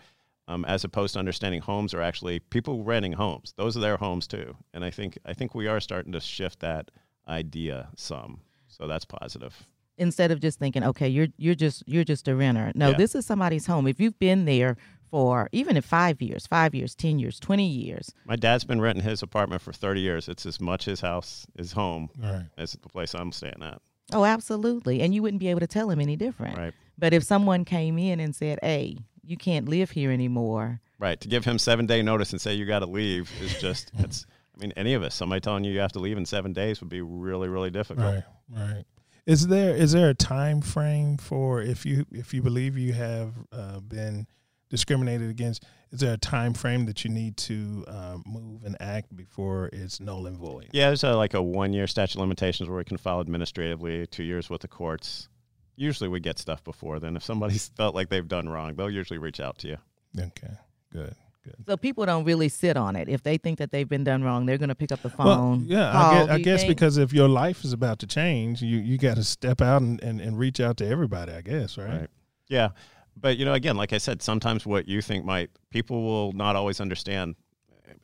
Um, 0.46 0.66
as 0.66 0.84
opposed 0.84 1.14
to 1.14 1.18
understanding 1.18 1.62
homes 1.62 1.94
are 1.94 2.02
actually 2.02 2.38
people 2.38 2.84
renting 2.84 3.12
homes. 3.12 3.54
Those 3.56 3.78
are 3.78 3.80
their 3.80 3.96
homes 3.96 4.26
too. 4.26 4.54
And 4.74 4.84
I 4.84 4.90
think 4.90 5.18
I 5.24 5.32
think 5.32 5.54
we 5.54 5.68
are 5.68 5.80
starting 5.80 6.12
to 6.12 6.20
shift 6.20 6.60
that 6.60 6.90
idea 7.26 7.88
some. 7.96 8.40
So 8.68 8.86
that's 8.86 9.06
positive. 9.06 9.54
Instead 9.96 10.30
of 10.32 10.40
just 10.40 10.58
thinking, 10.58 10.82
okay, 10.82 11.08
you're 11.08 11.28
you're 11.36 11.54
just 11.54 11.82
you're 11.86 12.04
just 12.04 12.26
a 12.28 12.34
renter. 12.34 12.72
No, 12.74 12.90
Yeah. 12.90 12.96
this 12.96 13.14
is 13.14 13.24
somebody's 13.26 13.66
home. 13.66 13.86
If 13.86 14.00
you've 14.00 14.18
been 14.18 14.44
there 14.44 14.76
for 15.10 15.48
even 15.52 15.76
if 15.76 15.84
five 15.84 16.20
years, 16.20 16.46
five 16.48 16.74
years, 16.74 16.94
ten 16.96 17.18
years, 17.20 17.38
twenty 17.38 17.68
years, 17.68 18.12
My 18.24 18.34
dad's 18.36 18.64
been 18.64 18.80
renting 18.80 19.04
his 19.04 19.22
apartment 19.22 19.62
for 19.62 19.72
30 19.72 20.00
years. 20.00 20.28
It's 20.28 20.44
as 20.46 20.60
much 20.60 20.84
his 20.86 21.00
house, 21.00 21.46
his 21.56 21.72
home, 21.72 22.10
Right. 22.18 22.46
as 22.58 22.72
the 22.72 22.88
place 22.88 23.14
I'm 23.14 23.30
staying 23.30 23.62
at. 23.62 23.80
oh, 24.12 24.24
absolutely, 24.24 25.00
and 25.00 25.14
you 25.14 25.22
wouldn't 25.22 25.40
be 25.40 25.48
able 25.48 25.60
to 25.60 25.66
tell 25.68 25.88
him 25.90 26.00
any 26.00 26.16
different. 26.16 26.58
Right. 26.58 26.74
But 26.98 27.14
if 27.14 27.22
someone 27.22 27.64
came 27.64 27.96
in 27.98 28.18
and 28.20 28.34
said, 28.34 28.58
"Hey, 28.62 28.98
you 29.22 29.36
can't 29.36 29.68
live 29.68 29.90
here 29.92 30.10
anymore," 30.10 30.80
Right. 30.98 31.20
To 31.20 31.28
give 31.28 31.44
him 31.44 31.58
seven 31.58 31.86
day 31.86 32.02
notice 32.02 32.32
and 32.32 32.40
say 32.40 32.54
you 32.54 32.66
got 32.66 32.80
to 32.80 32.86
leave 32.86 33.30
is 33.40 33.60
just, 33.60 33.90
it's, 33.98 34.26
I 34.56 34.60
mean, 34.60 34.72
any 34.76 34.94
of 34.94 35.02
us, 35.02 35.14
somebody 35.14 35.40
telling 35.40 35.64
you 35.64 35.72
you 35.72 35.80
have 35.80 35.92
to 35.92 35.98
leave 36.00 36.16
in 36.16 36.24
seven 36.26 36.52
days 36.52 36.80
would 36.80 36.88
be 36.90 37.00
really, 37.00 37.48
really 37.48 37.70
difficult. 37.70 38.06
Right. 38.14 38.24
Right. 38.50 38.84
Is 39.26 39.46
there 39.46 39.74
is 39.74 39.92
there 39.92 40.10
a 40.10 40.14
time 40.14 40.60
frame 40.60 41.16
for 41.16 41.62
if 41.62 41.86
you 41.86 42.04
if 42.12 42.34
you 42.34 42.42
believe 42.42 42.76
you 42.76 42.92
have 42.92 43.32
uh, 43.52 43.80
been 43.80 44.26
discriminated 44.68 45.30
against? 45.30 45.64
Is 45.92 46.00
there 46.00 46.12
a 46.12 46.18
time 46.18 46.52
frame 46.52 46.86
that 46.86 47.04
you 47.04 47.10
need 47.10 47.36
to 47.38 47.84
um, 47.86 48.22
move 48.26 48.64
and 48.64 48.76
act 48.80 49.14
before 49.16 49.70
it's 49.72 50.00
null 50.00 50.26
and 50.26 50.36
void? 50.36 50.68
Yeah, 50.72 50.88
there's 50.88 51.04
a, 51.04 51.14
like 51.14 51.34
a 51.34 51.42
one 51.42 51.72
year 51.72 51.86
statute 51.86 52.16
of 52.16 52.20
limitations 52.20 52.68
where 52.68 52.78
we 52.78 52.84
can 52.84 52.96
file 52.96 53.20
administratively, 53.20 54.06
two 54.08 54.24
years 54.24 54.50
with 54.50 54.60
the 54.60 54.68
courts. 54.68 55.28
Usually 55.76 56.08
we 56.08 56.20
get 56.20 56.38
stuff 56.38 56.62
before 56.62 57.00
then. 57.00 57.16
If 57.16 57.22
somebody's 57.22 57.68
felt 57.76 57.94
like 57.94 58.08
they've 58.08 58.26
done 58.26 58.48
wrong, 58.48 58.74
they'll 58.74 58.90
usually 58.90 59.18
reach 59.18 59.40
out 59.40 59.58
to 59.58 59.68
you. 59.68 59.76
Okay. 60.18 60.54
Good. 60.92 61.14
Good. 61.44 61.66
so 61.66 61.76
people 61.76 62.06
don't 62.06 62.24
really 62.24 62.48
sit 62.48 62.76
on 62.76 62.96
it. 62.96 63.08
If 63.08 63.22
they 63.22 63.36
think 63.36 63.58
that 63.58 63.70
they've 63.70 63.88
been 63.88 64.02
done 64.02 64.24
wrong, 64.24 64.46
they're 64.46 64.58
going 64.58 64.70
to 64.70 64.74
pick 64.74 64.90
up 64.90 65.02
the 65.02 65.10
phone. 65.10 65.26
Well, 65.26 65.60
yeah, 65.66 65.92
call. 65.92 66.12
I 66.12 66.14
guess, 66.14 66.30
I 66.30 66.38
guess 66.38 66.64
because 66.64 66.96
if 66.96 67.12
your 67.12 67.28
life 67.28 67.64
is 67.64 67.72
about 67.72 67.98
to 68.00 68.06
change, 68.06 68.62
you 68.62 68.78
you 68.78 68.96
got 68.96 69.16
to 69.16 69.24
step 69.24 69.60
out 69.60 69.82
and, 69.82 70.02
and, 70.02 70.20
and 70.20 70.38
reach 70.38 70.58
out 70.60 70.78
to 70.78 70.86
everybody. 70.86 71.32
I 71.32 71.42
guess, 71.42 71.76
right? 71.76 71.88
Right. 71.88 72.10
Yeah. 72.48 72.70
But, 73.16 73.36
you 73.36 73.44
know, 73.44 73.54
again, 73.54 73.76
like 73.76 73.92
I 73.92 73.98
said, 73.98 74.22
sometimes 74.22 74.66
what 74.66 74.88
you 74.88 75.00
think 75.00 75.24
might, 75.24 75.50
people 75.70 76.02
will 76.02 76.32
not 76.32 76.56
always 76.56 76.80
understand, 76.80 77.36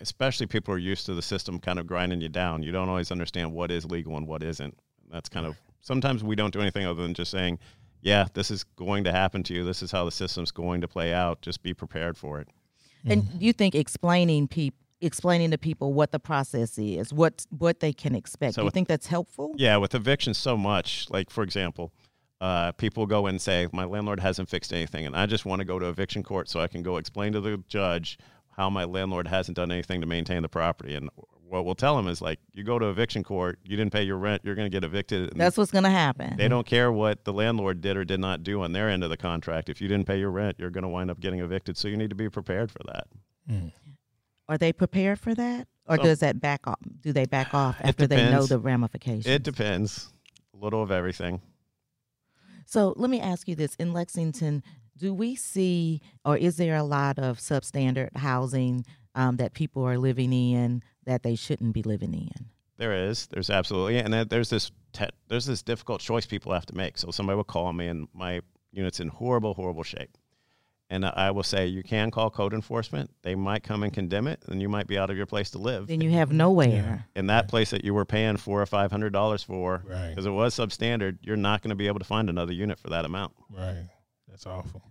especially 0.00 0.46
people 0.46 0.72
who 0.72 0.76
are 0.76 0.80
used 0.80 1.06
to 1.06 1.14
the 1.14 1.22
system 1.22 1.58
kind 1.58 1.80
of 1.80 1.86
grinding 1.86 2.20
you 2.20 2.28
down. 2.28 2.62
You 2.62 2.70
don't 2.70 2.88
always 2.88 3.10
understand 3.10 3.52
what 3.52 3.72
is 3.72 3.84
legal 3.84 4.16
and 4.16 4.26
what 4.26 4.42
isn't. 4.42 4.78
That's 5.10 5.28
kind 5.28 5.46
of, 5.46 5.56
sometimes 5.80 6.22
we 6.22 6.36
don't 6.36 6.52
do 6.52 6.60
anything 6.60 6.86
other 6.86 7.02
than 7.02 7.14
just 7.14 7.32
saying, 7.32 7.58
yeah, 8.02 8.26
this 8.34 8.52
is 8.52 8.62
going 8.62 9.02
to 9.04 9.10
happen 9.10 9.42
to 9.42 9.54
you. 9.54 9.64
This 9.64 9.82
is 9.82 9.90
how 9.90 10.04
the 10.04 10.12
system's 10.12 10.52
going 10.52 10.80
to 10.80 10.88
play 10.88 11.12
out. 11.12 11.42
Just 11.42 11.60
be 11.62 11.74
prepared 11.74 12.16
for 12.16 12.40
it. 12.40 12.48
And 13.06 13.26
you 13.38 13.52
think 13.52 13.74
explaining 13.74 14.48
people 14.48 14.76
explaining 15.02 15.50
to 15.50 15.56
people 15.56 15.94
what 15.94 16.12
the 16.12 16.18
process 16.20 16.76
is, 16.78 17.10
what 17.10 17.46
what 17.58 17.80
they 17.80 17.90
can 17.92 18.14
expect. 18.14 18.54
So 18.54 18.60
Do 18.60 18.64
you 18.64 18.66
with- 18.66 18.74
think 18.74 18.88
that's 18.88 19.06
helpful? 19.06 19.54
Yeah, 19.56 19.78
with 19.78 19.94
eviction, 19.94 20.34
so 20.34 20.58
much, 20.58 21.06
like 21.08 21.30
for 21.30 21.42
example, 21.42 21.90
uh, 22.42 22.72
people 22.72 23.06
go 23.06 23.26
and 23.26 23.40
say, 23.40 23.66
My 23.72 23.84
landlord 23.84 24.20
hasn't 24.20 24.50
fixed 24.50 24.72
anything, 24.74 25.06
and 25.06 25.16
I 25.16 25.24
just 25.24 25.46
want 25.46 25.60
to 25.60 25.64
go 25.64 25.78
to 25.78 25.86
eviction 25.86 26.22
court 26.22 26.50
so 26.50 26.60
I 26.60 26.68
can 26.68 26.82
go 26.82 26.98
explain 26.98 27.32
to 27.32 27.40
the 27.40 27.62
judge 27.66 28.18
how 28.56 28.68
my 28.68 28.84
landlord 28.84 29.26
hasn't 29.28 29.56
done 29.56 29.72
anything 29.72 30.02
to 30.02 30.06
maintain 30.06 30.42
the 30.42 30.48
property. 30.50 30.94
And 30.94 31.08
what 31.50 31.64
we'll 31.64 31.74
tell 31.74 31.96
them 31.96 32.06
is 32.06 32.22
like, 32.22 32.38
you 32.54 32.62
go 32.62 32.78
to 32.78 32.86
eviction 32.86 33.22
court, 33.24 33.58
you 33.64 33.76
didn't 33.76 33.92
pay 33.92 34.02
your 34.04 34.16
rent, 34.16 34.42
you're 34.44 34.54
going 34.54 34.70
to 34.70 34.74
get 34.74 34.84
evicted. 34.84 35.32
And 35.32 35.40
That's 35.40 35.56
what's 35.58 35.72
going 35.72 35.84
to 35.84 35.90
happen. 35.90 36.36
they 36.36 36.46
don't 36.48 36.66
care 36.66 36.92
what 36.92 37.24
the 37.24 37.32
landlord 37.32 37.80
did 37.80 37.96
or 37.96 38.04
did 38.04 38.20
not 38.20 38.42
do 38.44 38.62
on 38.62 38.72
their 38.72 38.88
end 38.88 39.02
of 39.02 39.10
the 39.10 39.16
contract. 39.16 39.68
If 39.68 39.80
you 39.80 39.88
didn't 39.88 40.06
pay 40.06 40.18
your 40.18 40.30
rent, 40.30 40.56
you're 40.58 40.70
going 40.70 40.82
to 40.82 40.88
wind 40.88 41.10
up 41.10 41.18
getting 41.20 41.40
evicted. 41.40 41.76
So 41.76 41.88
you 41.88 41.96
need 41.96 42.10
to 42.10 42.16
be 42.16 42.28
prepared 42.30 42.70
for 42.70 42.80
that. 42.86 43.06
Hmm. 43.48 43.68
Are 44.48 44.58
they 44.58 44.72
prepared 44.72 45.18
for 45.18 45.34
that, 45.34 45.66
or 45.86 45.96
So- 45.96 46.02
does 46.04 46.20
that 46.20 46.40
back 46.40 46.66
off? 46.66 46.78
Do 47.00 47.12
they 47.12 47.26
back 47.26 47.52
off 47.54 47.76
after 47.80 48.06
they 48.06 48.30
know 48.30 48.46
the 48.46 48.58
ramifications? 48.58 49.26
It 49.26 49.42
depends. 49.42 50.12
A 50.54 50.56
little 50.56 50.82
of 50.82 50.90
everything. 50.90 51.40
So 52.66 52.94
let 52.96 53.10
me 53.10 53.20
ask 53.20 53.48
you 53.48 53.54
this: 53.56 53.74
In 53.76 53.92
Lexington, 53.92 54.62
do 54.96 55.12
we 55.14 55.34
see, 55.34 56.00
or 56.24 56.36
is 56.36 56.56
there 56.56 56.76
a 56.76 56.82
lot 56.84 57.18
of 57.18 57.38
substandard 57.38 58.16
housing 58.16 58.84
um, 59.14 59.36
that 59.36 59.54
people 59.54 59.82
are 59.84 59.98
living 59.98 60.32
in 60.32 60.82
that 61.04 61.22
they 61.22 61.34
shouldn't 61.36 61.72
be 61.74 61.82
living 61.82 62.14
in? 62.14 62.46
There 62.76 63.08
is. 63.08 63.26
There's 63.26 63.50
absolutely, 63.50 63.98
and 63.98 64.12
then 64.12 64.28
there's 64.28 64.48
this 64.50 64.70
te- 64.92 65.10
there's 65.28 65.46
this 65.46 65.62
difficult 65.62 66.00
choice 66.00 66.24
people 66.26 66.52
have 66.52 66.66
to 66.66 66.74
make. 66.76 66.96
So 66.98 67.10
somebody 67.10 67.36
will 67.36 67.44
call 67.44 67.72
me, 67.72 67.86
and 67.88 68.08
my 68.14 68.40
unit's 68.72 69.00
in 69.00 69.08
horrible, 69.08 69.52
horrible 69.54 69.82
shape, 69.82 70.16
and 70.88 71.04
I 71.04 71.30
will 71.30 71.42
say 71.42 71.66
you 71.66 71.82
can 71.82 72.10
call 72.10 72.30
code 72.30 72.54
enforcement. 72.54 73.10
They 73.22 73.34
might 73.34 73.62
come 73.64 73.82
and 73.82 73.92
condemn 73.92 74.26
it, 74.26 74.42
and 74.48 74.62
you 74.62 74.68
might 74.70 74.86
be 74.86 74.96
out 74.96 75.10
of 75.10 75.16
your 75.18 75.26
place 75.26 75.50
to 75.50 75.58
live. 75.58 75.88
Then 75.88 76.00
you 76.00 76.10
have 76.12 76.32
nowhere. 76.32 77.04
in 77.14 77.26
that 77.26 77.48
place 77.48 77.68
that 77.70 77.84
you 77.84 77.92
were 77.92 78.06
paying 78.06 78.38
four 78.38 78.62
or 78.62 78.66
five 78.66 78.90
hundred 78.90 79.12
dollars 79.12 79.42
for, 79.42 79.82
Right. 79.86 80.08
because 80.08 80.24
it 80.24 80.30
was 80.30 80.54
substandard, 80.56 81.18
you're 81.22 81.36
not 81.36 81.60
going 81.62 81.70
to 81.70 81.76
be 81.76 81.86
able 81.86 81.98
to 81.98 82.04
find 82.06 82.30
another 82.30 82.52
unit 82.52 82.78
for 82.78 82.88
that 82.90 83.04
amount. 83.04 83.34
Right. 83.50 83.88
That's 84.26 84.46
awful. 84.46 84.82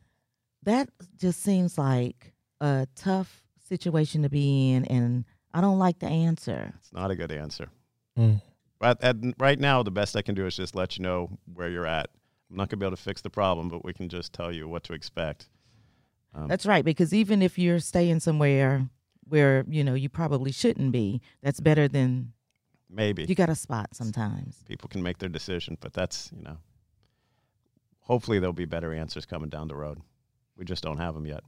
That 0.63 0.89
just 1.17 1.41
seems 1.41 1.77
like 1.77 2.33
a 2.61 2.85
tough 2.95 3.45
situation 3.69 4.23
to 4.23 4.29
be 4.29 4.71
in, 4.71 4.85
and 4.85 5.25
I 5.53 5.61
don't 5.61 5.79
like 5.79 5.99
the 5.99 6.07
answer. 6.07 6.73
It's 6.79 6.91
not 6.91 7.11
a 7.11 7.15
good 7.15 7.31
answer. 7.31 7.69
Mm. 8.17 8.41
But 8.79 9.01
at, 9.03 9.15
right 9.37 9.59
now, 9.59 9.83
the 9.83 9.91
best 9.91 10.15
I 10.15 10.21
can 10.21 10.35
do 10.35 10.45
is 10.45 10.55
just 10.55 10.75
let 10.75 10.97
you 10.97 11.03
know 11.03 11.29
where 11.53 11.69
you're 11.69 11.87
at. 11.87 12.09
I'm 12.49 12.57
not 12.57 12.69
going 12.69 12.71
to 12.71 12.77
be 12.77 12.85
able 12.85 12.97
to 12.97 13.03
fix 13.03 13.21
the 13.21 13.29
problem, 13.29 13.69
but 13.69 13.85
we 13.85 13.93
can 13.93 14.09
just 14.09 14.33
tell 14.33 14.51
you 14.51 14.67
what 14.67 14.83
to 14.85 14.93
expect. 14.93 15.49
Um, 16.33 16.47
That's 16.47 16.65
right, 16.65 16.83
because 16.83 17.13
even 17.13 17.41
if 17.41 17.57
you're 17.57 17.79
staying 17.79 18.19
somewhere 18.19 18.89
where 19.27 19.63
you 19.67 19.83
know 19.83 19.93
you 19.93 20.09
probably 20.09 20.51
shouldn't 20.51 20.91
be, 20.91 21.21
that's 21.41 21.59
better 21.59 21.87
than 21.87 22.33
maybe 22.89 23.25
you 23.25 23.35
got 23.35 23.49
a 23.49 23.55
spot 23.55 23.89
sometimes. 23.93 24.63
people 24.67 24.89
can 24.89 25.03
make 25.03 25.19
their 25.19 25.29
decision, 25.29 25.77
but 25.79 25.93
that's 25.93 26.31
you 26.35 26.43
know. 26.43 26.57
Hopefully, 28.01 28.39
there'll 28.39 28.53
be 28.53 28.65
better 28.65 28.91
answers 28.91 29.25
coming 29.25 29.49
down 29.49 29.67
the 29.67 29.75
road. 29.75 29.99
We 30.57 30.65
just 30.65 30.83
don't 30.83 30.97
have 30.97 31.13
them 31.13 31.27
yet. 31.27 31.43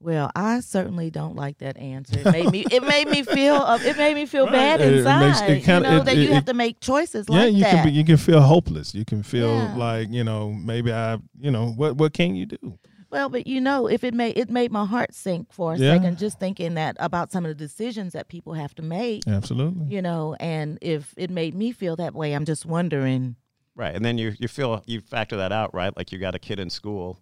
Well, 0.00 0.30
I 0.36 0.60
certainly 0.60 1.10
don't 1.10 1.34
like 1.34 1.58
that 1.58 1.76
answer. 1.76 2.20
It 2.20 2.24
made 2.32 2.50
me. 2.52 2.64
It 2.70 2.82
made 2.84 3.08
me 3.08 3.22
feel. 3.24 3.54
Uh, 3.56 3.78
it 3.82 3.96
made 3.96 4.14
me 4.14 4.26
feel 4.26 4.44
Right. 4.44 4.52
bad 4.52 4.80
It- 4.80 4.92
it 4.92 4.98
inside. 4.98 5.26
makes- 5.26 5.40
it 5.40 5.64
kinda- 5.64 5.88
you 5.88 5.94
know 5.96 6.00
it- 6.02 6.04
that 6.04 6.16
you 6.16 6.22
it- 6.28 6.32
have 6.34 6.44
to 6.44 6.54
make 6.54 6.78
choices 6.80 7.26
yeah, 7.28 7.36
like 7.36 7.52
you 7.54 7.60
that. 7.62 7.70
can 7.74 7.84
be, 7.86 7.90
you 7.92 8.04
can 8.04 8.16
feel 8.16 8.40
hopeless. 8.40 8.94
You 8.94 9.04
can 9.04 9.22
feel 9.24 9.52
Yeah. 9.56 9.74
like 9.76 10.08
you 10.10 10.22
know 10.22 10.52
maybe 10.52 10.92
I 10.92 11.18
you 11.40 11.50
know 11.50 11.70
what 11.70 11.96
what 11.96 12.12
can 12.12 12.36
you 12.36 12.46
do? 12.46 12.78
well, 13.10 13.28
but 13.28 13.46
you 13.48 13.60
know, 13.60 13.88
if 13.88 14.04
it 14.04 14.14
made 14.14 14.38
it 14.38 14.50
made 14.50 14.70
my 14.70 14.84
heart 14.84 15.14
sink 15.14 15.52
for 15.52 15.72
a 15.74 15.78
Yeah. 15.78 15.94
second, 15.96 16.18
just 16.18 16.38
thinking 16.38 16.74
that 16.74 16.96
about 17.00 17.32
some 17.32 17.44
of 17.44 17.48
the 17.48 17.54
decisions 17.56 18.12
that 18.12 18.28
people 18.28 18.52
have 18.52 18.74
to 18.76 18.82
make. 18.82 19.26
Absolutely. 19.26 19.86
You 19.92 20.00
know, 20.02 20.36
and 20.38 20.78
if 20.80 21.12
it 21.16 21.30
made 21.30 21.54
me 21.56 21.72
feel 21.72 21.96
that 21.96 22.14
way, 22.14 22.34
I'm 22.34 22.44
just 22.44 22.64
wondering. 22.66 23.34
Right, 23.74 23.94
and 23.96 24.04
then 24.04 24.16
you 24.18 24.34
you 24.38 24.46
feel 24.46 24.80
you 24.86 25.00
factor 25.00 25.36
that 25.38 25.50
out, 25.50 25.74
right? 25.74 25.96
Like 25.96 26.12
you 26.12 26.18
got 26.18 26.34
a 26.36 26.38
kid 26.38 26.60
in 26.60 26.70
school 26.70 27.18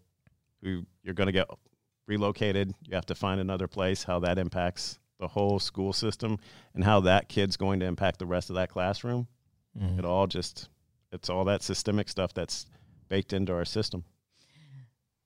who 0.62 0.84
you're 1.02 1.14
going 1.14 1.26
to 1.28 1.32
get 1.32 1.46
relocated. 2.06 2.74
You 2.84 2.94
have 2.94 3.06
to 3.06 3.14
find 3.14 3.40
another 3.40 3.66
place. 3.68 4.04
How 4.04 4.18
that 4.20 4.38
impacts 4.38 4.98
the 5.18 5.28
whole 5.28 5.58
school 5.58 5.92
system, 5.92 6.38
and 6.74 6.84
how 6.84 7.00
that 7.00 7.28
kid's 7.28 7.56
going 7.56 7.80
to 7.80 7.86
impact 7.86 8.18
the 8.18 8.26
rest 8.26 8.50
of 8.50 8.56
that 8.56 8.68
classroom. 8.68 9.28
Mhm. 9.78 9.98
It 9.98 10.04
all 10.04 10.26
just 10.26 10.68
it's 11.12 11.30
all 11.30 11.44
that 11.44 11.62
systemic 11.62 12.08
stuff 12.08 12.34
that's 12.34 12.66
baked 13.08 13.32
into 13.32 13.52
our 13.52 13.64
system. 13.64 14.04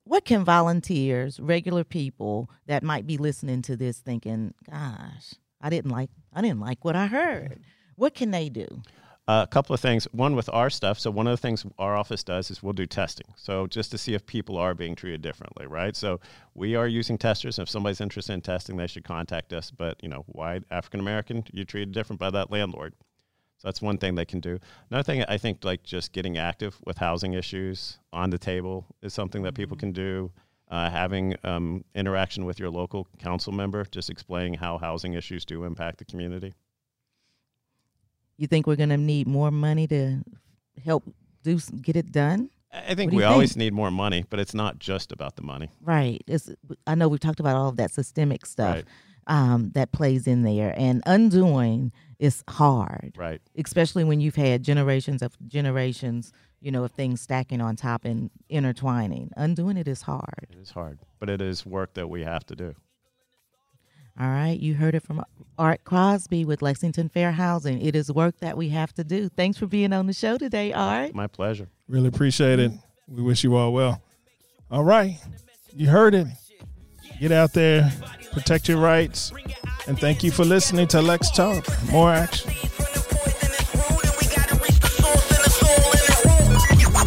What 0.04 0.24
can 0.24 0.44
volunteers, 0.44 1.40
regular 1.40 1.84
people 1.84 2.50
that 2.66 2.82
might 2.82 3.06
be 3.06 3.16
listening 3.16 3.62
to 3.62 3.76
this, 3.76 3.98
thinking, 4.00 4.54
"Gosh, 4.68 5.34
I 5.60 5.70
didn't 5.70 5.90
like, 5.90 6.10
I 6.32 6.42
didn't 6.42 6.60
like 6.60 6.84
what 6.84 6.96
I 6.96 7.06
heard." 7.06 7.62
What 7.96 8.14
can 8.14 8.30
they 8.30 8.48
do? 8.48 8.82
Uh, 9.30 9.44
a 9.44 9.46
couple 9.46 9.72
of 9.72 9.78
things. 9.78 10.08
One 10.10 10.34
with 10.34 10.50
our 10.52 10.68
stuff. 10.68 10.98
So 10.98 11.08
one 11.08 11.28
of 11.28 11.30
the 11.30 11.36
things 11.36 11.64
our 11.78 11.94
office 11.94 12.24
does 12.24 12.50
is 12.50 12.64
we'll 12.64 12.72
do 12.72 12.84
testing. 12.84 13.28
So 13.36 13.68
just 13.68 13.92
to 13.92 13.98
see 13.98 14.12
if 14.14 14.26
people 14.26 14.56
are 14.56 14.74
being 14.74 14.96
treated 14.96 15.22
differently, 15.22 15.68
right? 15.68 15.94
So 15.94 16.18
we 16.54 16.74
are 16.74 16.88
using 16.88 17.16
testers. 17.16 17.60
If 17.60 17.68
somebody's 17.68 18.00
interested 18.00 18.32
in 18.32 18.40
testing, 18.40 18.76
they 18.76 18.88
should 18.88 19.04
contact 19.04 19.52
us. 19.52 19.70
But 19.70 20.02
you 20.02 20.08
know, 20.08 20.24
why 20.26 20.62
African 20.72 20.98
American? 20.98 21.44
You're 21.52 21.64
treated 21.64 21.92
different 21.92 22.18
by 22.18 22.30
that 22.30 22.50
landlord. 22.50 22.92
So 23.58 23.68
that's 23.68 23.80
one 23.80 23.98
thing 23.98 24.16
they 24.16 24.24
can 24.24 24.40
do. 24.40 24.58
Another 24.90 25.04
thing 25.04 25.22
I 25.28 25.38
think 25.38 25.64
like 25.64 25.84
just 25.84 26.12
getting 26.12 26.36
active 26.36 26.76
with 26.84 26.98
housing 26.98 27.34
issues 27.34 28.00
on 28.12 28.30
the 28.30 28.38
table 28.38 28.84
is 29.00 29.14
something 29.14 29.44
that 29.44 29.54
people 29.54 29.76
can 29.76 29.92
do. 29.92 30.32
Uh, 30.66 30.90
having 30.90 31.36
um, 31.44 31.84
interaction 31.94 32.46
with 32.46 32.58
your 32.58 32.70
local 32.70 33.06
council 33.20 33.52
member, 33.52 33.84
just 33.92 34.10
explaining 34.10 34.54
how 34.54 34.76
housing 34.78 35.14
issues 35.14 35.44
do 35.44 35.62
impact 35.62 35.98
the 35.98 36.04
community. 36.04 36.52
You 38.40 38.46
think 38.46 38.66
we're 38.66 38.76
going 38.76 38.88
to 38.88 38.96
need 38.96 39.26
more 39.26 39.50
money 39.50 39.86
to 39.88 40.22
help 40.82 41.04
do 41.42 41.58
get 41.82 41.94
it 41.94 42.10
done? 42.10 42.48
I 42.72 42.94
think 42.94 43.12
we 43.12 43.22
always 43.22 43.50
think? 43.50 43.58
need 43.58 43.74
more 43.74 43.90
money, 43.90 44.24
but 44.30 44.40
it's 44.40 44.54
not 44.54 44.78
just 44.78 45.12
about 45.12 45.36
the 45.36 45.42
money. 45.42 45.68
Right. 45.82 46.22
It's, 46.26 46.48
I 46.86 46.94
know 46.94 47.06
we've 47.08 47.20
talked 47.20 47.38
about 47.40 47.54
all 47.54 47.68
of 47.68 47.76
that 47.76 47.90
systemic 47.90 48.46
stuff 48.46 48.76
Right. 48.76 48.84
um, 49.26 49.72
that 49.74 49.92
plays 49.92 50.26
in 50.26 50.40
there, 50.42 50.72
and 50.78 51.02
undoing 51.04 51.92
is 52.18 52.42
hard, 52.48 53.12
Right. 53.14 53.42
especially 53.58 54.04
when 54.04 54.20
you've 54.20 54.36
had 54.36 54.62
generations 54.62 55.20
of 55.20 55.36
generations, 55.46 56.32
you 56.62 56.70
know, 56.70 56.84
of 56.84 56.92
things 56.92 57.20
stacking 57.20 57.60
on 57.60 57.76
top 57.76 58.06
and 58.06 58.30
intertwining. 58.48 59.32
Undoing 59.36 59.76
it 59.76 59.86
is 59.86 60.00
hard. 60.02 60.46
It 60.50 60.56
is 60.58 60.70
hard, 60.70 61.00
but 61.18 61.28
it 61.28 61.42
is 61.42 61.66
work 61.66 61.92
that 61.92 62.08
we 62.08 62.22
have 62.24 62.46
to 62.46 62.56
do. 62.56 62.74
All 64.18 64.28
right. 64.28 64.58
You 64.58 64.74
heard 64.74 64.94
it 64.94 65.02
from 65.02 65.24
Art 65.58 65.84
Crosby 65.84 66.44
with 66.44 66.62
Lexington 66.62 67.08
Fair 67.08 67.32
Housing. 67.32 67.80
It 67.80 67.94
is 67.94 68.10
work 68.10 68.38
that 68.40 68.56
we 68.56 68.70
have 68.70 68.92
to 68.94 69.04
do. 69.04 69.28
Thanks 69.28 69.58
for 69.58 69.66
being 69.66 69.92
on 69.92 70.06
the 70.06 70.12
show 70.12 70.38
today, 70.38 70.72
Art. 70.72 71.14
My 71.14 71.26
pleasure. 71.26 71.68
Really 71.88 72.08
appreciate 72.08 72.58
it. 72.58 72.72
We 73.08 73.22
wish 73.22 73.44
you 73.44 73.56
all 73.56 73.72
well. 73.72 74.02
All 74.70 74.84
right. 74.84 75.18
You 75.74 75.88
heard 75.88 76.14
it. 76.14 76.26
Get 77.20 77.32
out 77.32 77.52
there, 77.52 77.92
protect 78.32 78.66
your 78.66 78.78
rights, 78.78 79.30
and 79.86 79.98
thank 79.98 80.24
you 80.24 80.30
for 80.30 80.42
listening 80.42 80.86
to 80.88 81.02
Lex 81.02 81.30
Talk. 81.30 81.66
More 81.90 82.10
action. 82.14 82.50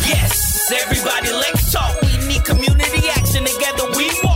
Yes, 0.05 0.71
everybody, 0.71 1.31
Lex 1.31 1.71
Talk. 1.71 1.99
We 2.03 2.27
need 2.27 2.45
community 2.45 3.09
action 3.09 3.43
together. 3.43 3.85
We 3.97 4.05
want. 4.23 4.32